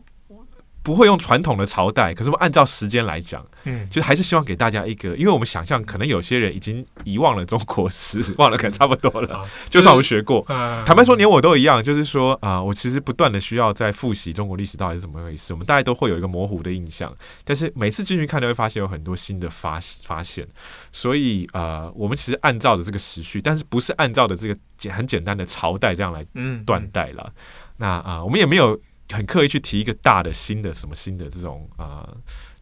[0.86, 9.44] 不会用传统的朝代，可是我们按照时间来讲，嗯，就还是希望给大家一个，因为我们想象可能有些人已经遗忘了中国史， 忘了可能差不多了。
[9.68, 10.44] 就算我们学过，
[10.86, 15.52] 坦白说，连我都一样，就是说啊，我其实不断的需要在复习中国历史到底是怎么回事。
[15.52, 20.46] 我们大家都会有一个模糊的印象，但是每次进去看都会发现有很多新的发发现。
[20.92, 26.24] 所以呃，我们其实按照的这个时序，但是不是按照的这个简很简单的朝代这样来
[26.64, 27.32] 断代了。
[27.78, 28.80] 那啊，我们也没有。
[29.10, 32.08] 很刻意去提一个大的新的什么新的这种啊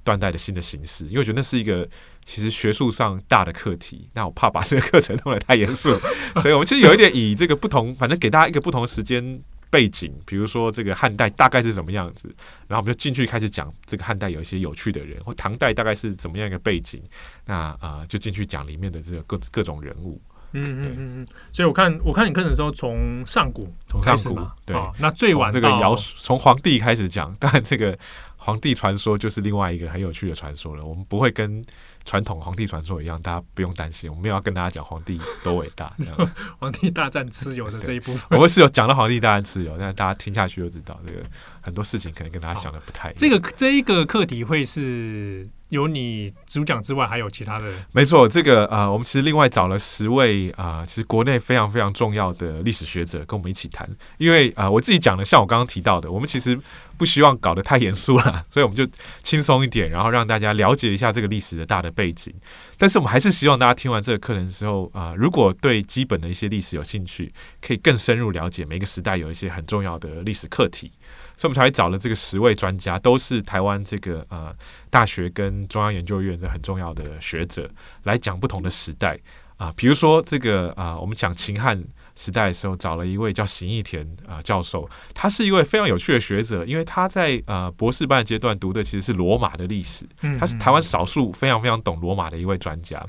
[0.03, 1.89] 断代的新的形式，因为我觉得那是一个
[2.25, 4.09] 其实学术上大的课题。
[4.13, 5.99] 那我怕把这个课程弄得太严肃，
[6.43, 12.29] 所以我们其实有一点以这个不同，反正给大家一个不同时间背景，比如说这个汉代大概是什么样子，
[12.69, 17.03] 然后我们就进去开始讲这个汉代有一些有趣的人，或唐代大概是怎么样一个背景，
[17.47, 20.21] 那啊就进去讲里面的这个各各种人物。
[20.55, 27.99] 嗯嗯嗯嗯，所以我看我看你课程的时候，从上古从上古对、哦，那最晚这个尧从皇帝开始讲，当然这个
[28.37, 30.85] 皇帝传说就是另外一个很有趣的传说了。
[30.85, 31.63] 我们不会跟
[32.05, 35.93] 传统皇帝传说一样，大家不用担心，我们没有要跟大家讲皇帝多伟大，
[36.59, 41.21] 皇帝大战蚩尤的这一部分， 我们是有讲到皇帝大战蚩尤，但是大家听下去就知道，这个
[41.61, 43.17] 很多事情可能跟大家想的不太一样。
[43.19, 45.49] 这个这一个课题会是。
[45.71, 47.69] 有你主讲之外，还有其他的？
[47.91, 53.89] 没错，这个啊、呃，我们其实另外找了十位啊、呃，其实国内非常非常重要的历史学者跟我们一起谈。
[54.19, 56.57] 因为啊、呃，我自己讲的，像我刚刚提到的，我们其实
[56.97, 58.87] 不希望搞得太严肃了， 所以我们就
[59.23, 62.33] 轻松一点，然后让大家了解一下这个历史的大的背景。
[62.77, 70.93] 但是我们还是希望大家听完这个课程之后啊、如果对基本的一些历史有兴趣，可以更深入了解每个时代有一些很重要的历史课题。
[71.37, 74.55] 所以，我们才找了这个十位专家，都是台湾这个呃
[74.91, 77.69] 大学跟中央研究院的很重要的学者，
[78.05, 79.19] 来讲不同的时代
[79.57, 81.81] 啊、比如说这个啊、我们讲秦汉
[82.17, 90.07] 时代的时候，找了一位叫邢义田啊、呃、教授，他是一位非常有趣的学者，因为他在呃博士班的阶段读的其实是罗马的历史，
[90.39, 93.05] 他是台湾少数非常非常懂罗马的一位专家。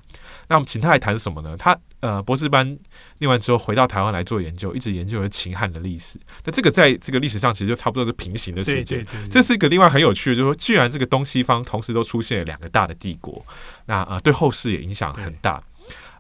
[0.48, 1.56] 那我们请他来谈什么呢？
[1.58, 2.78] 他呃博士班
[3.20, 6.20] 念完之后回到台湾来做研究，一直研究的秦汉的历史。
[6.44, 9.06] 那这个在这个历史上其实就差不多是平行的时间。
[9.32, 13.46] 这是一个另外很有趣的，就是说，既然这个东西方同时都出现了两个大的帝国，
[13.86, 15.62] 那啊、呃、对后世也影响很大。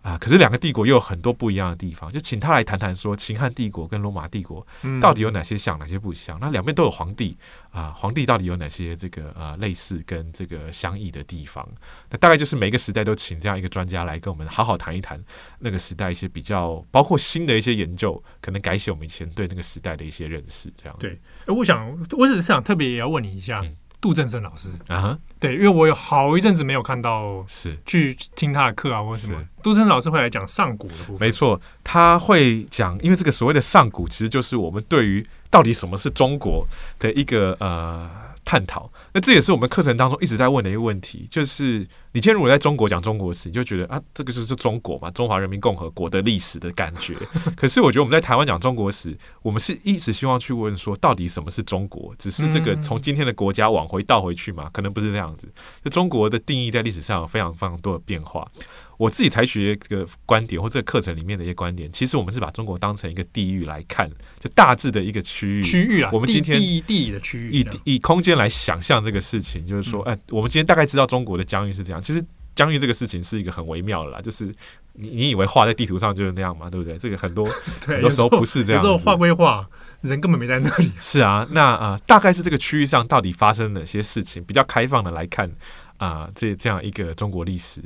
[0.05, 4.65] 啊，可是两个帝国又有很多不一样的地方，就请他来谈谈说，秦汉帝国跟罗马帝国
[5.01, 6.37] 到底有哪些像，哪些不像？
[6.39, 7.35] 那两边都有皇帝
[7.71, 11.67] 啊，皇帝到底有哪些这个呃类似跟这个相异的地方？
[12.11, 15.19] 那大概就是每个时代都请这样一个专家来跟我们好好谈一谈
[15.57, 20.71] 那个时代一些比较，包括新的一些研究，可能改写我们以前对那个时代的一些认识。
[20.77, 23.61] 这样对，我想我只是想特别也要问你一下。
[23.63, 29.43] 嗯杜正生老师啊，对，因为我有好一阵子没有看到，是去听他的课啊，或者什么。
[29.63, 36.67] 杜正生老师会来讲上古的部分，没错，他会讲，因为这个所谓的上古，其实就是我们对于到底什么是中国
[36.99, 38.07] 的一个呃。
[38.47, 41.83] 探讨，那这也是我们课程当中一直在问的一个问题，就是
[42.15, 47.13] 你今天如果在中国讲中国史，你就觉得啊，这个就是中国嘛，中华人民共和国的历史的感觉。
[47.57, 52.15] 可是我觉得我们在台湾讲中国史，我们是一直希望去问说，到底什么是中国？
[52.17, 54.69] 只是这个从今天的国家往回倒回去嘛？
[54.71, 55.45] 可能不是这样子。
[55.83, 58.49] 就中国的定义在历史上有非常非常多的变化。
[58.97, 65.61] 我自己采取一个观点，或者课程里面的一些观点，其实我们是把中国当成一个地域来看，就大致的一个区域。
[65.61, 72.01] 区域啊，我们今天地地理的区域，以以空间来想象这个事情，就是说，哎、嗯，我们今天大概知道中国的疆域是这样。
[72.05, 74.45] 其实疆域这个事情是一个很微妙的啦，就是
[74.93, 76.95] 你你以为画在地图上就是那样嘛，对不对？
[76.99, 77.49] 这个很多
[77.83, 79.67] 很多时候不是这样，有时候画归画，
[80.01, 80.91] 人根本没在那里。
[80.99, 84.43] 是啊，那啊、呃，大概是这个区域上到底发生哪些事情？
[84.43, 85.49] 比较开放的来看
[85.97, 87.81] 啊、呃，这这样一个中国历史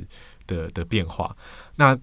[0.46, 1.34] 的的变化。
[1.76, 1.96] 那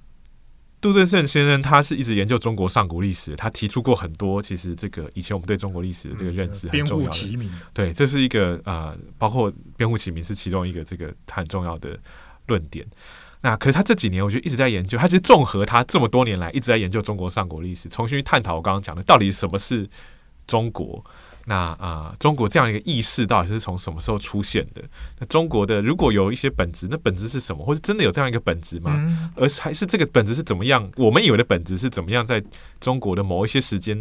[0.87, 7.49] 杜正胜先生他是一直研究中国上古历史，他提出过很多，其实这个以前我们对中国历史的这个认知很重要的。
[7.73, 11.99] 对，这是一个啊、呃，包括编户齐名是其中一个这个很重要的
[12.47, 12.85] 论点。
[13.41, 19.87] 那可是他这几年我觉得一直在研究，他其实综合他这么多年来一直在研究中国上古历史，重新去探讨我刚刚讲的到底什么是
[20.47, 21.03] 中国。
[21.49, 24.83] 那啊、呃，中国这样一个意识到底是从什么时候出现的？
[25.17, 27.65] 那中国的如果有一些本质，那本质是什么？
[27.65, 28.93] 或是真的有这样一个本质吗？
[28.97, 30.91] 嗯、而是还是这个本质是怎么样？
[30.97, 32.43] 我们以为的本质是怎么样，在
[32.81, 33.97] 中国的某一些时间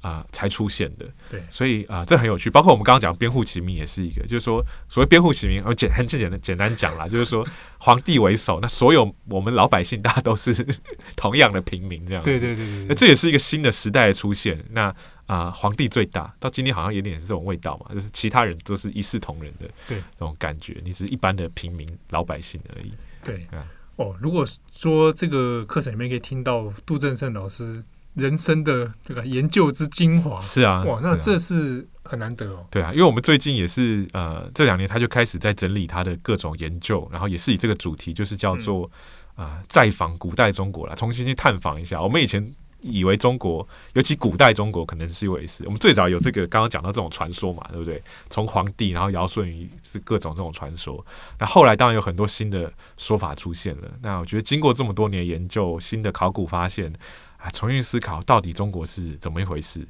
[0.00, 1.04] 啊、呃、才出现的。
[1.30, 2.48] 对，所以啊、呃，这很有趣。
[2.48, 10.66] 包括我们刚刚讲编户齐民也是一个，就是说所谓编户齐民，我简很简单简单讲啦，就是说皇帝为首，那所有我们老百姓大家都是
[11.14, 12.22] 同样的平民这样。
[12.22, 14.64] 对对对对，对，那这也是一个新的时代的出现。
[14.70, 14.94] 那
[15.30, 22.92] 啊、呃，皇帝最大，到今天好像有点是这种味道嘛，就是其他人都是一视同仁的，对这种感觉，你是一般的平民老百姓而已。
[23.24, 23.64] 对啊。
[23.94, 27.80] 哦，如果说这个课程里面可以听到杜正胜老师
[28.14, 32.66] 人生的这个研究之精华，是啊，哇，那这是很难得哦。
[32.68, 38.90] 对啊，因为我们最近也是呃，这两年他就开始在整理他的各种研究，然后也是以这个主题，就是叫做
[39.36, 42.52] 啊、再访古代中国啦，重新去探访一下我们以前。
[42.82, 45.62] 以为中国，尤其古代中国，可能是一回事。
[45.66, 48.02] 我们最早有这个，刚刚讲到这种传说嘛，对不对？
[48.30, 51.04] 从皇帝，然后尧舜禹，是各种这种传说。
[51.38, 53.90] 那后来当然有很多新的说法出现了。
[54.02, 56.92] 那我觉得经过这么多年研究，新的考古发现，
[57.36, 59.86] 啊，重新思考到底中国是怎么一回事，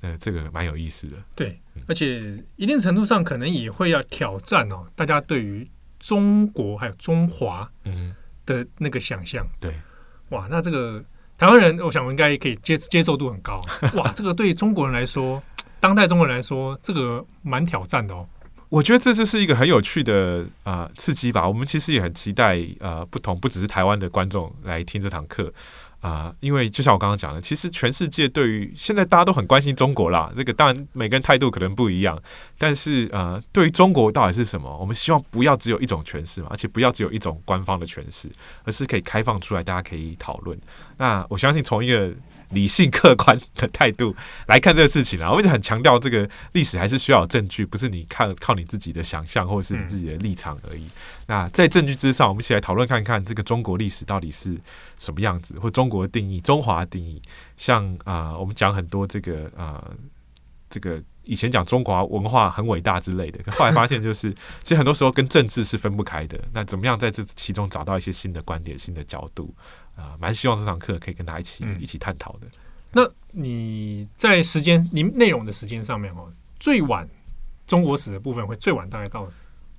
[0.00, 1.16] 呃，这个蛮有意思的。
[1.34, 5.68] 对，而且一定程度上可能也会要挑战哦，大家对于
[6.00, 9.46] 中国还有中华嗯的那个想象。
[9.60, 9.74] 对，
[10.30, 11.04] 哇，那这个。
[11.38, 13.60] 台湾人，我想我应该可以接接受度很高。
[13.94, 15.42] 哇， 这个对中国人来说，
[15.78, 18.26] 当代中国人来说，这个蛮挑战的哦。
[18.68, 21.46] 我觉得这就是一个很有趣的啊、呃、刺激吧。
[21.46, 25.52] 我们其实也很期待啊、呃，不同不只是台湾的观众来听这堂课。
[26.06, 30.32] 啊、因为就像我刚刚讲的，其实全世界对于现在大家都很关心中国啦。
[30.36, 32.16] 这个当然每个人态度可能不一样，
[32.58, 38.30] 但是呃，对于中国到底是什么，我们希望不要只有一种诠释嘛，而且不要只有一种官方的诠释，
[38.64, 40.56] 而是可以开放出来，大家可以讨论。
[40.96, 42.12] 那我相信从一个。
[42.50, 44.14] 理性客观的态度
[44.46, 50.88] 来看这个事情啊， 我一直很强调这个历史还是需要有证据，不是你看靠你自己的想象或者是你自己的立场而已。
[51.26, 54.56] 那在证据之上，我们一起来讨论看看这个中国历史到底是
[54.98, 57.20] 什么样子，或中国的定义、中华定义。
[57.56, 59.82] 像啊、我们讲很多这个啊、
[60.70, 64.32] 这个以前讲中华文化很伟大之类的，后来发现就是
[64.64, 66.40] 其实很多时候跟政治是分不开的。
[66.54, 69.54] 那怎么样在这其中找到一些新的观点、新的角度？
[69.96, 72.46] 啊，蛮希望这堂课可以跟大家一起、嗯、一起探讨的。
[72.92, 77.08] 那你在时间、你内容的时间上面哦，最晚
[77.66, 79.28] 中国史的部分会最晚大概到。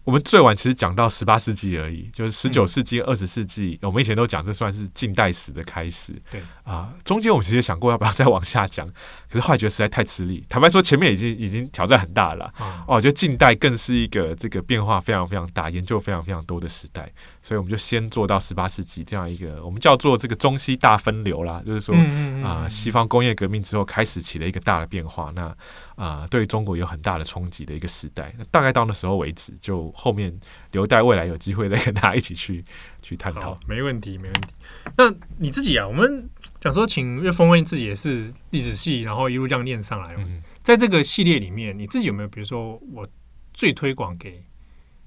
[0.04, 6.14] 我们最晚其实讲到十八世纪而已，就是十九世纪、二十世纪、嗯，我们以前都讲这算是近代史的开始。
[6.32, 8.90] 对啊，中间我们其实想过要不要再往下讲，
[9.30, 10.46] 可是后来觉得实在太吃力。
[10.48, 12.46] 坦白说，前面已经已经挑战很大了。
[12.58, 17.12] 啊，哦，我觉得近代更是一个这个变化非常非常大、研究非常非常多的时代，
[17.42, 21.96] 所以我们就先做到十八世纪这样一个我们叫做这个中西大分流啦，就是说
[22.44, 25.32] 啊，西方工业革命之后开始起了一个大的变化。
[25.36, 25.56] 那
[25.96, 30.32] 啊，对中国有很大的冲击的一个时代，那大概到那时候为止，就后面
[30.72, 32.64] 留待未来有机会再跟大家一起去
[33.02, 33.60] 去探讨。
[33.68, 34.50] 没问题，没问题。
[34.98, 40.16] 那你自己啊，我们讲说，请岳峰问自己也是历史系，然后一路这样念上来。
[40.18, 43.08] 嗯，在这个系列里面，你自己有没有，比如说我
[43.54, 44.44] 最推广给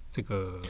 [0.08, 0.60] 这个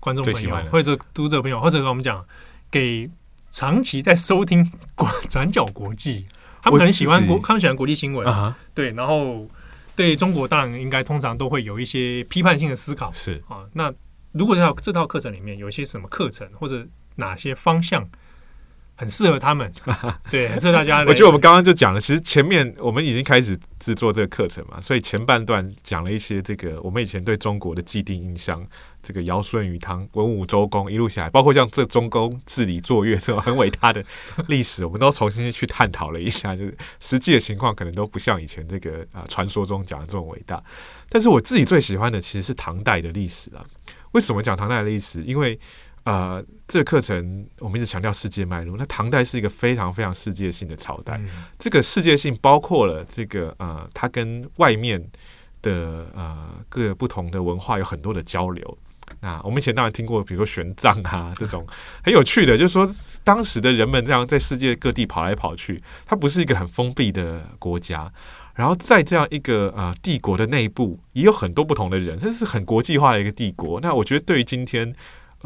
[0.00, 2.24] 观众朋友，或者读者朋友，或者跟我们讲，
[2.70, 3.10] 给
[3.50, 6.26] 长期在收听国转角国际。
[6.60, 8.54] 他们很喜欢国，他们喜欢国际新闻，uh -huh.
[8.74, 9.48] 对，然后
[9.94, 13.64] 对中国当然应该通常都会有一些批判性的思考，是啊。
[13.72, 13.92] 那
[14.32, 16.86] 如果这套这套课程里面有一些什么课程或者
[17.16, 18.08] 哪些方向？
[19.00, 19.72] 很适合他们，
[20.28, 21.04] 对，很适合大家。
[21.06, 28.66] 我觉得我们刚刚就讲了，其实前面我们已经开始制作这个课程嘛，所以前半段讲了一些这个我们以前对中国的既定印象，
[29.00, 34.04] 这个尧舜禹汤文武周公一路下来，包括像这中宫治理坐月这种很伟大的
[34.48, 40.60] 历史，我们都重新去探讨了一下，就是实际的情况可能都不像以前这个啊传说中讲的这么伟大。
[41.08, 43.64] 但是我自己最喜欢的其实是唐代的历史啊。
[44.18, 45.22] 为什么讲唐代的历史？
[45.22, 45.56] 因为
[46.02, 48.76] 啊、呃，这个课程我们一直强调世界脉络。
[48.76, 55.00] 那唐代是一个非常非常世界性的朝代，嗯、这个世界性包括了这个呃，它跟外面
[55.62, 58.78] 的呃各个不同的文化有很多的交流。
[59.20, 61.64] 那我们以前当然听过，比如说玄奘啊 这种
[62.02, 62.90] 很有趣的，就是说
[63.22, 68.12] 当时的人们这样在世界各地跑来跑去，它不是一个很封闭的国家。
[68.58, 73.80] 然后在这样一个呃帝国的内部，也有很多不同的人，这是很国际化的一个帝国。
[73.80, 74.94] 那我觉得对于今天。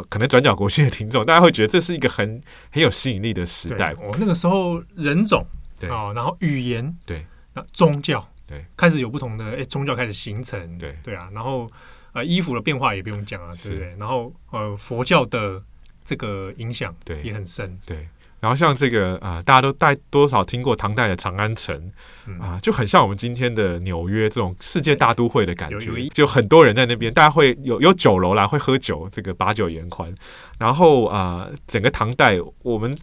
[0.09, 3.93] 可能转角国际的听众，大家会觉得这是一个很很有吸引力的时代。
[3.93, 5.45] 哦，那个时候人种
[5.79, 11.71] 对啊，然后语言对，那宗教对，开始有不同的哎宗教开始形成对对啊，然后
[12.15, 13.95] 呃衣服的变化也不用讲啊，对不对？
[13.99, 15.63] 然后呃佛教的
[16.07, 18.09] 这个影响对也很深对。
[18.43, 21.93] 然后像这个啊、呃，大家都带多少听过唐代的长安城
[22.41, 30.13] 啊、就很像我们今天的纽约这种世界大都会的感觉，就很多人在那边，大家会有有酒楼啦，会喝酒，这个把酒言欢。
[30.59, 32.99] 然后啊、呃，整个唐代我们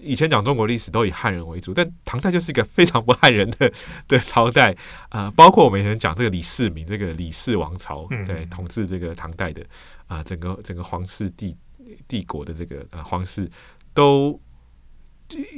[0.00, 3.72] 以前讲中国历史都以汉人为主，但唐代就是一个非常不汉人的
[4.06, 4.70] 的朝代
[5.08, 5.30] 啊、呃。
[5.32, 9.62] 包括我们以前讲这个李世民，这个李氏王朝在统治这个唐代的
[10.06, 11.56] 啊、呃，整个整个皇室帝
[12.06, 13.50] 帝国的这个皇室
[13.92, 14.40] 都。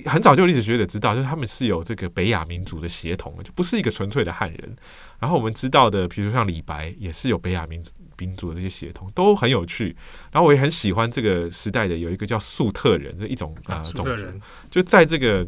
[0.06, 4.76] 很早就历史学者知道，就是他们是有这个北亚民族的协同的，就不是一个纯粹的汉人。
[5.18, 9.94] 然后我们知道的，比如说像李白，也是有北亚民族民族的这些协同，都很有趣。
[10.32, 14.24] 然后我也很喜欢这个时代的有一个叫粟特人的一种啊种族，
[14.70, 15.42] 就在这个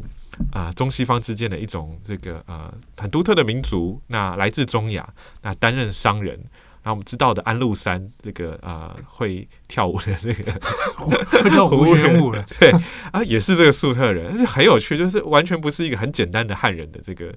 [0.51, 3.99] 啊、呃、中西方之间的一种这个啊、呃、很独特的民族。
[4.07, 5.07] 那来自中亚，
[5.41, 6.39] 那担任商人。
[6.83, 10.51] 然后我们知道的安禄山这个啊、呃、会跳舞的这个
[10.97, 12.71] 会跳胡旋舞的，对
[13.11, 17.29] 啊，也是这个粟特人，而且很有趣，就是完全不是一个很简单的汉人的这个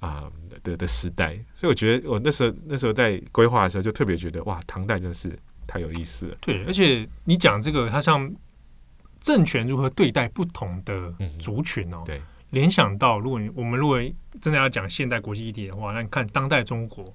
[0.00, 0.32] 啊、呃、
[0.62, 1.32] 的的时代。
[1.54, 5.34] 所以我觉得我那时候那时候在规划的时候，就特别觉得哇，唐代真的是
[5.66, 6.36] 太有意思了。
[6.42, 8.30] 对，而且你讲这个，它像
[9.22, 13.98] 政权如何对待不同的族群哦，嗯、对，联想到如果你我们如果
[14.42, 17.14] 真的要讲现代国际议题的话，那你看当代中国，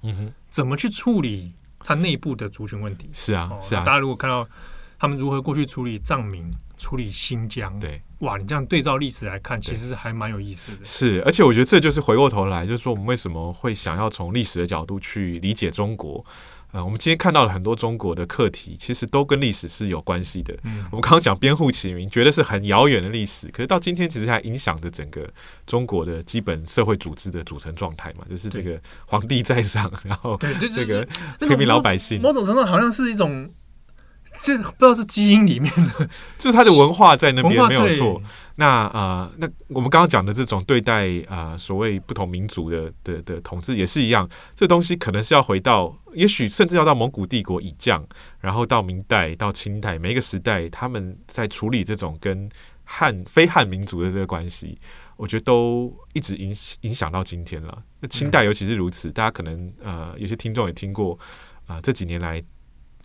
[0.50, 1.52] 怎么去处理？
[1.86, 3.84] 他内部的族群问题是啊，是啊。
[3.84, 4.44] 大家如果看到
[4.98, 10.84] 他们如何过去处理藏民、处理新疆，对，哇，你这样对照历史来看，其实是还蛮有意思的。
[10.84, 16.24] 是，而且我觉得这就是回过头来，就是说我们为什么会想要从历史的角度去理解中国。
[16.76, 20.54] 呃，我们今天看到了很多中国的课题，其实都跟历史是有关系的。
[20.64, 25.26] 嗯，我们刚刚讲编户齐民，觉得是很遥远的历史，可是到今天其实还影响着整个
[25.66, 31.08] 中国的基本社会组织的组成状态嘛，就是这个皇帝在上，然后这个
[31.40, 33.48] 平民老百姓，某种程度好像是一种，
[34.38, 36.06] 这不知道是基因里面的，
[36.36, 38.20] 就是他的文化在那边没有错。
[38.58, 48.06] 那呃，那我们刚刚讲的这种对待啊、呃，所谓不同民族的的的统治也是一样，这东西可能是要回到，也许甚至要到蒙古帝国以降，
[48.40, 52.48] 然后到明代到清代，每一个时代他们在处理这种跟
[52.84, 54.78] 汉非汉民族的这个关系，
[55.16, 57.82] 我觉得都一直影影响到今天了。
[58.00, 61.18] 那清代尤其是如此，大家可能呃有些听众也听过
[61.66, 62.42] 啊、这几年来。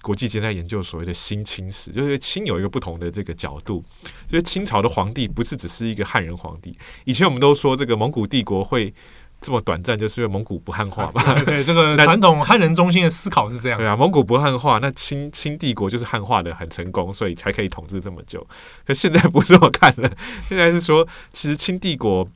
[0.04, 3.86] 国际间在研究所谓的新清史，就是清有一个不同的这个角度，
[4.28, 6.76] 就是清朝的皇帝不是只是一个汉人皇帝。
[7.06, 8.92] 以前我们都说这个蒙古帝国会
[9.42, 11.34] 这么短暂，就是因为蒙古不汉化吧。
[11.34, 13.78] 对，对，这个传统汉人中心的思考是这样。
[13.78, 18.48] 对啊，蒙古不汉化，那清清帝国就是汉化的很成功，所以才可以统治这么久。
[18.86, 20.10] 可现在不是这么看了，
[20.48, 22.28] 现在是说其实清帝国。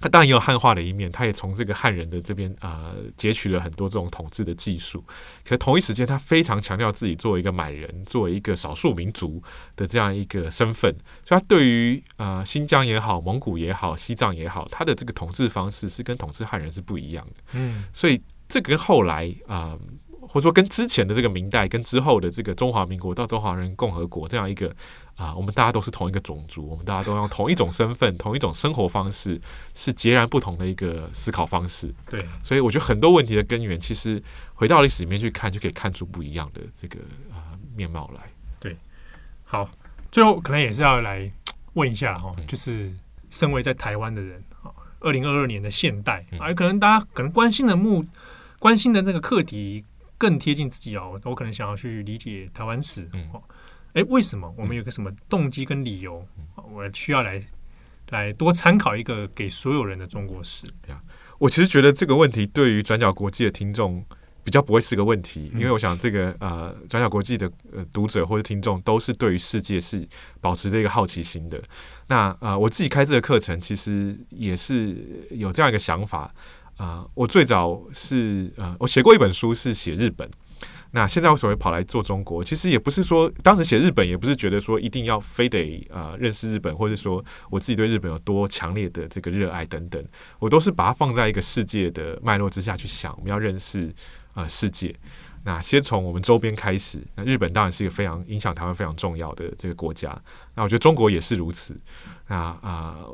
[0.00, 5.04] 他当然也有汉化的一面，他也从这个汉人的这边啊、呃、截取了很多这种统治的技术。
[5.42, 9.42] 可是同一时间，他非常强调自己作为一个满人，作为一个少数民族
[9.74, 10.94] 的这样一个身份。
[11.24, 17.42] 所以，他对于啊、呃、新疆也好、蒙古也好、西藏也好，他的这个统治方式是跟统治汉人是不一样的。
[17.54, 19.72] 嗯，所以这跟后来啊。
[19.72, 19.78] 呃
[20.28, 24.70] 或者说，跟之前的这个明代，跟之后的这个中华民国到中华人民共和国这样一个
[25.16, 29.40] 啊，我们大家都是同一个种族，我们大家都用同一种身份、同一种生活方式，
[29.74, 31.92] 是截然不同的一个思考方式。
[32.10, 34.22] 对，所以我觉得很多问题的根源，其实
[34.52, 37.00] 回到历史里面去看，就可以看出不一样的这个
[37.32, 38.22] 啊面貌来。
[38.60, 38.76] 对，
[39.44, 39.68] 好，
[40.12, 41.30] 最后可能也是要来
[41.72, 42.92] 问一下哈，就是
[43.30, 44.70] 身为在台湾的人啊，
[45.00, 48.04] 二零二二年的现代，啊，可能大家可能关心的目
[48.58, 49.82] 关心的那个课题。
[50.18, 53.08] 更贴近自己哦，我可能想要去理解台湾史。
[53.12, 53.30] 嗯，
[53.94, 56.26] 哎，为什么我们有个什么动机跟理由？
[56.70, 57.40] 我需要来
[58.10, 60.66] 来多参考一个给所有人的中国史。
[60.82, 61.00] 对啊，
[61.38, 64.04] 我其实觉得这个问题对于转角国际的听众
[64.42, 70.06] 比较不会是个问题，因为我想这个呃转角国际的呃读者或者听众都是对于世界是
[70.40, 71.62] 保持这个好奇心的。
[72.08, 76.34] 那啊、呃，我自己开这个课程其实也是有这样一个想法。
[76.78, 80.28] 啊、我最早是呃，我写过一本书是写日本。
[80.92, 90.02] 那现在我所谓跑来做中国，其实也不是说当时写日本，也不是觉得说一定要非得啊、呃、认识日本，或者说我自己对日本有多强烈的这个热爱等等。
[90.38, 93.88] 我都是把它放在一个世界的脉络之下去想，我们要认识
[94.32, 94.94] 啊、呃、世界。
[95.44, 100.16] 那先从我们周边开始，那日本当然是一个非常影响台湾非常重要的这个国家。
[100.54, 101.76] 那我觉得中国也是如此。
[102.28, 103.04] 那啊。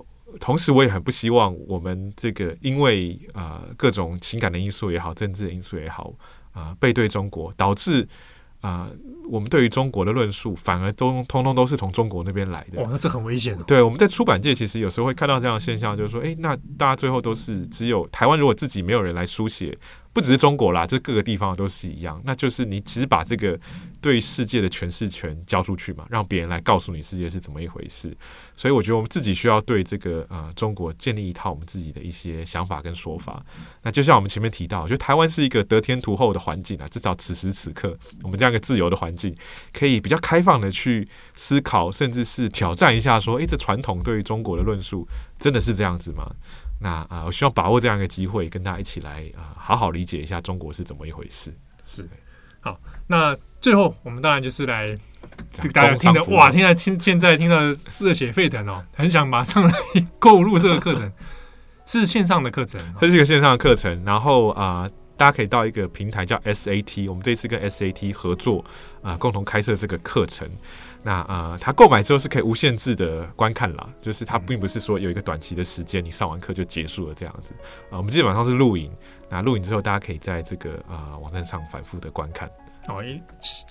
[0.40, 6.12] 同时，我也很不希望我们这个因为啊、各种情感的因素也好，政治的因素也好
[6.52, 8.06] 啊、背对中国，导致
[8.60, 8.88] 啊、
[9.28, 12.80] 我们对于中国的论述反而都通通都是从中国那边来的。
[12.80, 13.62] 哇，那这很危险的。
[13.64, 19.76] 对，我们在出版界其实有时候会看到这样的现象，就是说，诶，那大家最后都是只有台湾，如果自己没有人来书写，
[20.14, 23.58] 不只是中国啦，这各个地方都是一样，那就是你只把这个
[24.04, 28.14] 对世界的诠释权交出去嘛，让别人来告诉你世界是怎么一回事。
[28.54, 33.42] 所以我觉得我们自己需要对这个呃中国建立一套我们自己的一些想法跟说法。
[33.80, 39.34] 那就像我们前面提到，我觉得台湾是一个得天独厚的环境啊，至少此时此刻，我们这样一个自由的环境，
[39.72, 46.30] 可以比较开放的去思考，甚至是挑战一下，说，诶，这传统对于中国的论述真的是这样子吗？
[46.80, 51.56] 那啊、呃，我希望把握这样一个机会，跟大家一起来啊、呃，好好理解一下中国是怎么一回事。
[51.86, 52.06] 是，
[52.64, 54.86] 好，那最后我们当然就是来，
[55.52, 57.56] 这个大家听的哇，听在听现在听到
[58.00, 59.74] 热血沸腾哦，很想马上来
[60.18, 61.12] 购入这个课程，
[61.84, 68.64] 是线上的课程，这是一个线上的课程，然后啊、呃，大家可以到一个平台叫 SAT，我们这次跟 SAT 合作
[69.02, 70.48] 啊、呃，共同开设这个课程。
[71.06, 77.52] 那呃，他购买之后是可以无限制的观看啦，就是他并不是说有一个短期的时间，你上完课就结束了这样子
[77.90, 77.98] 啊、呃。
[77.98, 78.90] 我们基本上是录影，
[79.34, 82.48] 那录影之后大家可以在这个啊、呃、网站上反复的观看。
[82.86, 83.02] 哦，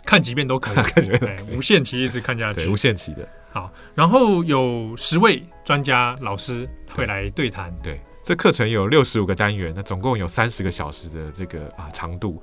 [0.04, 3.28] 看几遍都可以， 看几遍对，无限期一直看下去，对，无限期的。
[3.52, 12.42] 好，然后有十位专家老师会来对谈，对，这课程有六十五个单元，那总共有三十个小时的这个啊长度。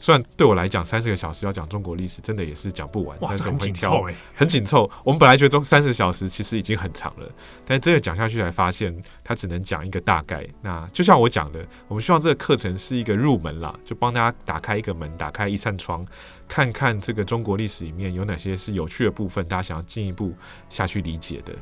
[0.00, 3.18] 虽然对我来讲，三十个小时要讲中国历史，真的也是讲不完。
[3.20, 4.90] 哇，但是我们会挑很紧凑，很紧凑。
[5.04, 7.28] 我们本来觉得中三十个小时其实已经很长了，
[7.66, 10.46] 但是真的讲下去才发现，它只能讲一个大概。
[10.62, 16.06] 那就像我讲的，我们希望这个课程是一个入门啦，就帮大家打开一个门，打开一扇窗，
[16.46, 20.32] 看看这个中国历史里面有哪些是有趣的部分，大家想要进一步
[20.70, 21.52] 下去理解的，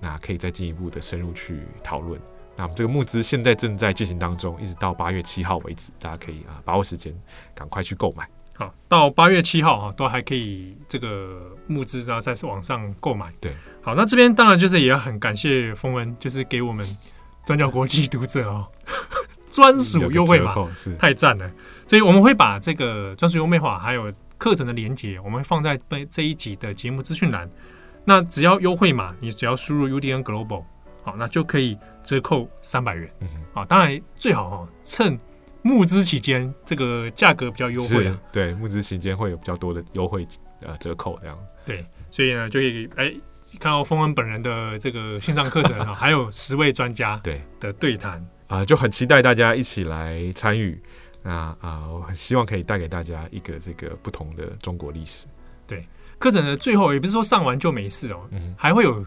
[0.00, 2.20] 那可以再进一步的深入去讨论。
[2.56, 7.14] 那我们这个募资现在正在进行当中，一直到八月七号为止，大家可以啊把握时间，
[7.54, 8.26] 赶快去购买。
[8.54, 13.30] 好，到八月七号啊，都还可以这个募资，然后在网上购买。
[13.38, 13.52] 对，
[13.82, 16.86] 好，那这边当然就是也要很感谢丰恩，就是给我们
[17.44, 18.66] 转角国际读者哦
[19.52, 21.50] 专属优惠码，是太赞了。
[21.86, 25.78] 所以我们会把这个专属优惠码还有课程的连接，我们会放在
[26.10, 27.46] 这一集的节目资讯栏。
[28.06, 30.64] 那只要优惠码，你只要输入 UDN Global，
[31.02, 31.76] 好，那就可以。
[32.06, 35.18] 折扣三百元，嗯哼，啊，当然最好哈，趁
[35.62, 40.26] 募资期间这个价格比较优惠啊，对，募资期间会有比较多的优惠
[40.62, 43.12] 呃折扣这样，对，所以呢就可以哎
[43.58, 47.42] 看到峰恩本人的这个线上课程啊， 还有十位专家对。
[47.58, 48.24] 的对谈。
[48.48, 50.80] 啊，就很期待大家一起来参与，
[51.24, 55.26] 那啊，我很希望可以带给大家一个这个不同的中国历史，
[55.66, 55.84] 对，
[56.18, 59.04] 课程的最后也不是说上完就没事哦，嗯，还会有。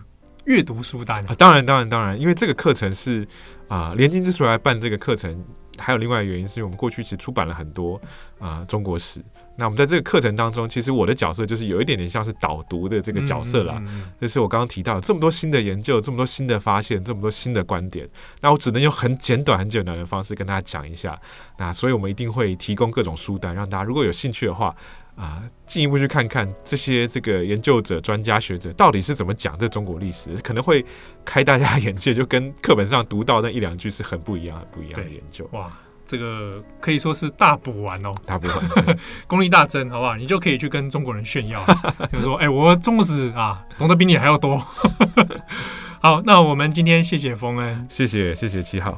[0.49, 3.25] 阅读书单啊，当然，当然，当然，因为这个课程是
[3.67, 5.45] 啊，联经之所以来办这个课程，
[5.77, 8.01] 还有另外一个原因，是因为我们过去其实出版了很多
[8.39, 9.23] 啊中国史。
[9.55, 13.75] 那我们在这个课程当中，其实我的角色就是有一点点像是导读的这个角色啦。
[13.81, 18.09] 嗯嗯嗯、就是我刚刚提到这么多新的研究，这么多新的发现，这么多新的观点，
[18.41, 21.15] 那我只能用很简短、很简短的方式跟大家讲一下。
[21.59, 24.75] 那所以我们一定会提供各种书单，让大家如果有兴趣的话。
[25.19, 30.85] 啊，进一步去看看这些这个研究者、专家学者到底是怎么讲这中国历史，可能会
[31.25, 35.45] 开大家眼界，就跟课本上读到那一两句是很不一样、很不一样的研究。
[35.51, 35.69] 哇，
[36.07, 38.97] 这个可以说是大补完哦，大补完，
[39.27, 40.15] 功力大增，好不好？
[40.15, 41.61] 你就可以去跟中国人炫耀，
[42.09, 44.57] 就是说，哎、欸，我中国史啊，懂得比你还要多。
[46.01, 48.97] 好，那我们今天谢谢丰恩，谢谢谢谢七号。